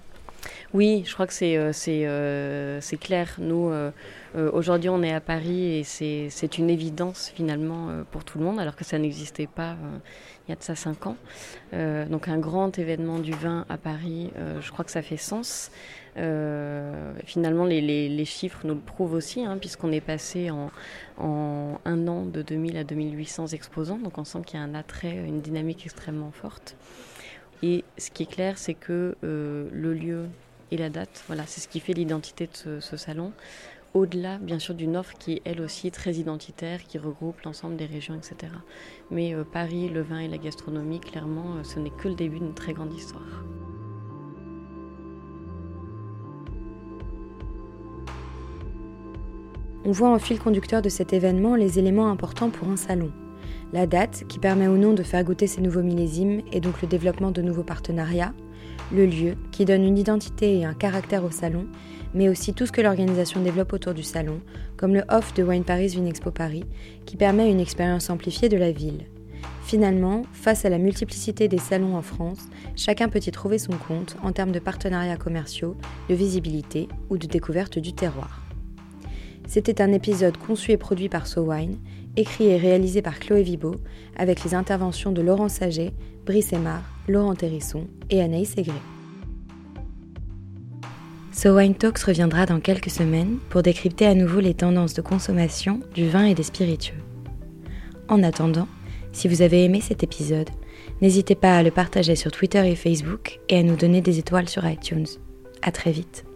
Oui, 0.73 1.04
je 1.06 1.13
crois 1.13 1.28
que 1.28 1.34
c'est 1.34 1.58
c'est 1.73 2.97
clair. 2.97 3.36
Nous, 3.39 3.71
aujourd'hui, 4.36 4.89
on 4.89 5.02
est 5.04 5.13
à 5.13 5.21
Paris 5.21 5.80
et 5.80 5.84
c'est 5.84 6.58
une 6.58 6.69
évidence 6.69 7.32
finalement 7.36 7.89
pour 8.12 8.23
tout 8.23 8.38
le 8.38 8.45
monde, 8.45 8.60
alors 8.60 8.76
que 8.76 8.84
ça 8.84 8.97
n'existait 8.97 9.47
pas 9.47 9.76
il 10.47 10.52
y 10.52 10.54
a 10.54 10.56
de 10.56 10.63
ça 10.63 10.76
cinq 10.76 11.08
ans. 11.08 11.17
donc 11.73 12.28
un 12.28 12.38
grand 12.38 12.78
événement 12.78 13.19
du 13.19 13.34
vin 13.34 13.65
à 13.69 13.78
Paris, 13.78 14.32
je 14.60 14.71
crois 14.71 14.86
que 14.86 14.91
ça 14.91 15.02
fait 15.02 15.17
sens. 15.17 15.71
Euh, 16.17 17.13
finalement, 17.26 17.65
les, 17.65 18.26
chiffres 18.26 18.62
nous 18.63 18.73
le 18.73 18.80
prouvent 18.80 19.13
aussi, 19.13 19.43
hein, 19.43 19.58
puisqu'on 19.60 19.91
est 19.91 20.02
passé 20.02 20.50
en, 20.50 20.71
un 21.86 22.08
an 22.08 22.26
de 22.26 22.41
2000 22.41 22.78
à 22.78 22.84
2800 22.84 23.47
exposants. 23.47 23.97
Donc 23.97 24.17
on 24.17 24.23
sent 24.23 24.39
qu'il 24.45 24.60
y 24.60 24.62
a 24.62 24.65
un 24.65 24.73
attrait, 24.73 25.15
une 25.15 25.41
dynamique 25.41 25.86
extrêmement 25.86 26.32
forte. 26.32 26.76
Et 27.63 27.84
ce 27.98 28.12
qui 28.12 28.24
est 28.24 28.32
clair, 28.32 28.58
c'est 28.58 28.74
que 28.74 29.15
euh, 29.24 29.70
le 29.72 29.93
lieu 29.93 30.26
et 30.72 30.78
la 30.78 30.89
date, 30.89 31.24
voilà, 31.28 31.43
c'est 31.48 31.62
ce 31.62 31.67
qui 31.67 31.80
fait 31.80 31.93
l'identité 31.93 32.48
de 32.48 32.80
ce, 32.80 32.98
salon. 32.98 33.32
Au-delà, 33.93 34.38
bien 34.38 34.60
sûr, 34.60 34.76
d'une 34.76 34.96
offre 34.96 35.13
qui 35.17 35.34
est 35.34 35.41
elle 35.46 35.62
aussi 35.62 35.89
très 35.91 36.15
identitaire, 36.15 36.84
qui 36.84 36.98
regroupe 36.98 37.41
l'ensemble 37.41 37.78
des 37.78 37.86
régions, 37.86 38.15
etc. 38.15 38.54
Mais 39.10 39.34
euh, 39.34 39.43
Paris, 39.43 39.89
le 39.89 40.02
vin 40.02 40.20
et 40.20 40.28
la 40.28 40.38
gastronomie, 40.38 41.00
clairement, 41.00 41.63
ce 41.63 41.80
n'est 41.80 41.89
que 41.89 42.10
le 42.10 42.15
début 42.15 42.39
d'une 42.39 42.54
très 42.54 42.74
grande 42.74 42.93
histoire. 42.93 43.43
On 49.86 49.91
voit 49.91 50.10
en 50.10 50.20
fil 50.20 50.38
conducteur 50.38 50.82
de 50.82 50.89
cet 50.89 51.13
événement 51.13 51.56
les 51.56 51.80
éléments 51.80 52.10
importants 52.10 52.50
pour 52.50 52.67
un 52.67 52.76
salon. 52.76 53.10
La 53.73 53.86
date, 53.86 54.23
qui 54.27 54.39
permet 54.39 54.67
ou 54.67 54.77
non 54.77 54.93
de 54.93 55.03
faire 55.03 55.23
goûter 55.23 55.47
ces 55.47 55.62
nouveaux 55.62 55.82
millésimes 55.82 56.41
et 56.53 56.62
donc 56.62 56.82
le 56.82 56.88
développement 56.88 57.32
de 57.32 57.41
nouveaux 57.41 57.63
partenariats. 57.63 58.34
Le 58.93 59.06
lieu, 59.06 59.36
qui 59.51 59.65
donne 59.65 59.84
une 59.84 59.97
identité 59.97 60.60
et 60.60 60.65
un 60.65 60.73
caractère 60.73 61.25
au 61.25 61.32
salon, 61.32 61.67
mais 62.13 62.30
aussi 62.30 62.53
tout 62.53 62.65
ce 62.65 62.71
que 62.71 62.80
l'organisation 62.80 63.41
développe 63.41 63.73
autour 63.73 63.93
du 63.93 64.03
salon, 64.03 64.39
comme 64.77 64.93
le 64.93 65.03
off 65.10 65.34
de 65.34 65.43
Wine 65.43 65.65
Paris 65.65 65.88
Vinexpo 65.88 66.32
Paris, 66.32 66.63
qui 67.06 67.17
permet 67.17 67.51
une 67.51 67.60
expérience 67.60 68.10
amplifiée 68.10 68.47
de 68.47 68.58
la 68.58 68.71
ville. 68.71 69.06
Finalement, 69.63 70.21
face 70.32 70.63
à 70.63 70.69
la 70.69 70.77
multiplicité 70.77 71.49
des 71.49 71.58
salons 71.58 71.97
en 71.97 72.01
France, 72.01 72.47
chacun 72.77 73.10
peut 73.10 73.19
y 73.19 73.32
trouver 73.32 73.60
son 73.60 73.73
compte 73.73 74.15
en 74.23 74.32
termes 74.32 74.53
de 74.53 74.60
partenariats 74.60 75.17
commerciaux, 75.17 75.75
de 76.08 76.15
visibilité 76.15 76.88
ou 77.10 77.17
de 77.17 77.27
découverte 77.27 77.77
du 77.77 77.91
terroir. 77.91 78.41
C'était 79.45 79.82
un 79.82 79.91
épisode 79.91 80.38
conçu 80.38 80.71
et 80.71 80.77
produit 80.77 81.10
par 81.10 81.27
SoWine, 81.27 81.77
écrit 82.17 82.47
et 82.47 82.58
réalisé 82.58 83.01
par 83.01 83.19
Chloé 83.19 83.43
Vibo, 83.43 83.75
avec 84.17 84.43
les 84.43 84.53
interventions 84.53 85.12
de 85.12 85.21
Laurent 85.21 85.49
Saget, 85.49 85.93
Brice 86.25 86.51
Aymar, 86.51 86.82
Laurent 87.08 87.36
Terrisson 87.36 87.88
et 88.10 88.21
Anaïs 88.21 88.58
Aigret. 88.58 88.73
SoWine 91.32 91.75
Talks 91.75 91.99
reviendra 91.99 92.47
dans 92.47 92.60
quelques 92.60 92.89
semaines 92.89 93.38
pour 93.49 93.62
décrypter 93.62 94.08
à 94.08 94.15
nouveau 94.15 94.39
les 94.39 94.56
tendances 94.56 94.95
de 94.95 95.01
consommation 95.01 95.80
du 95.93 96.10
vin 96.10 96.25
et 96.25 96.34
des 96.34 96.43
spiritueux. 96.43 96.97
En 98.10 98.23
attendant, 98.23 98.67
si 99.12 99.27
vous 99.27 99.41
avez 99.41 99.63
aimé 99.63 99.80
cet 99.80 100.03
épisode, 100.03 100.49
n'hésitez 101.01 101.36
pas 101.36 101.56
à 101.56 101.63
le 101.63 101.71
partager 101.71 102.15
sur 102.15 102.32
Twitter 102.32 102.67
et 102.69 102.75
Facebook 102.75 103.39
et 103.49 103.60
à 103.60 103.63
nous 103.63 103.75
donner 103.75 104.01
des 104.01 104.17
étoiles 104.19 104.49
sur 104.49 104.67
iTunes. 104.67 105.08
À 105.62 105.71
très 105.71 105.91
vite. 105.91 106.27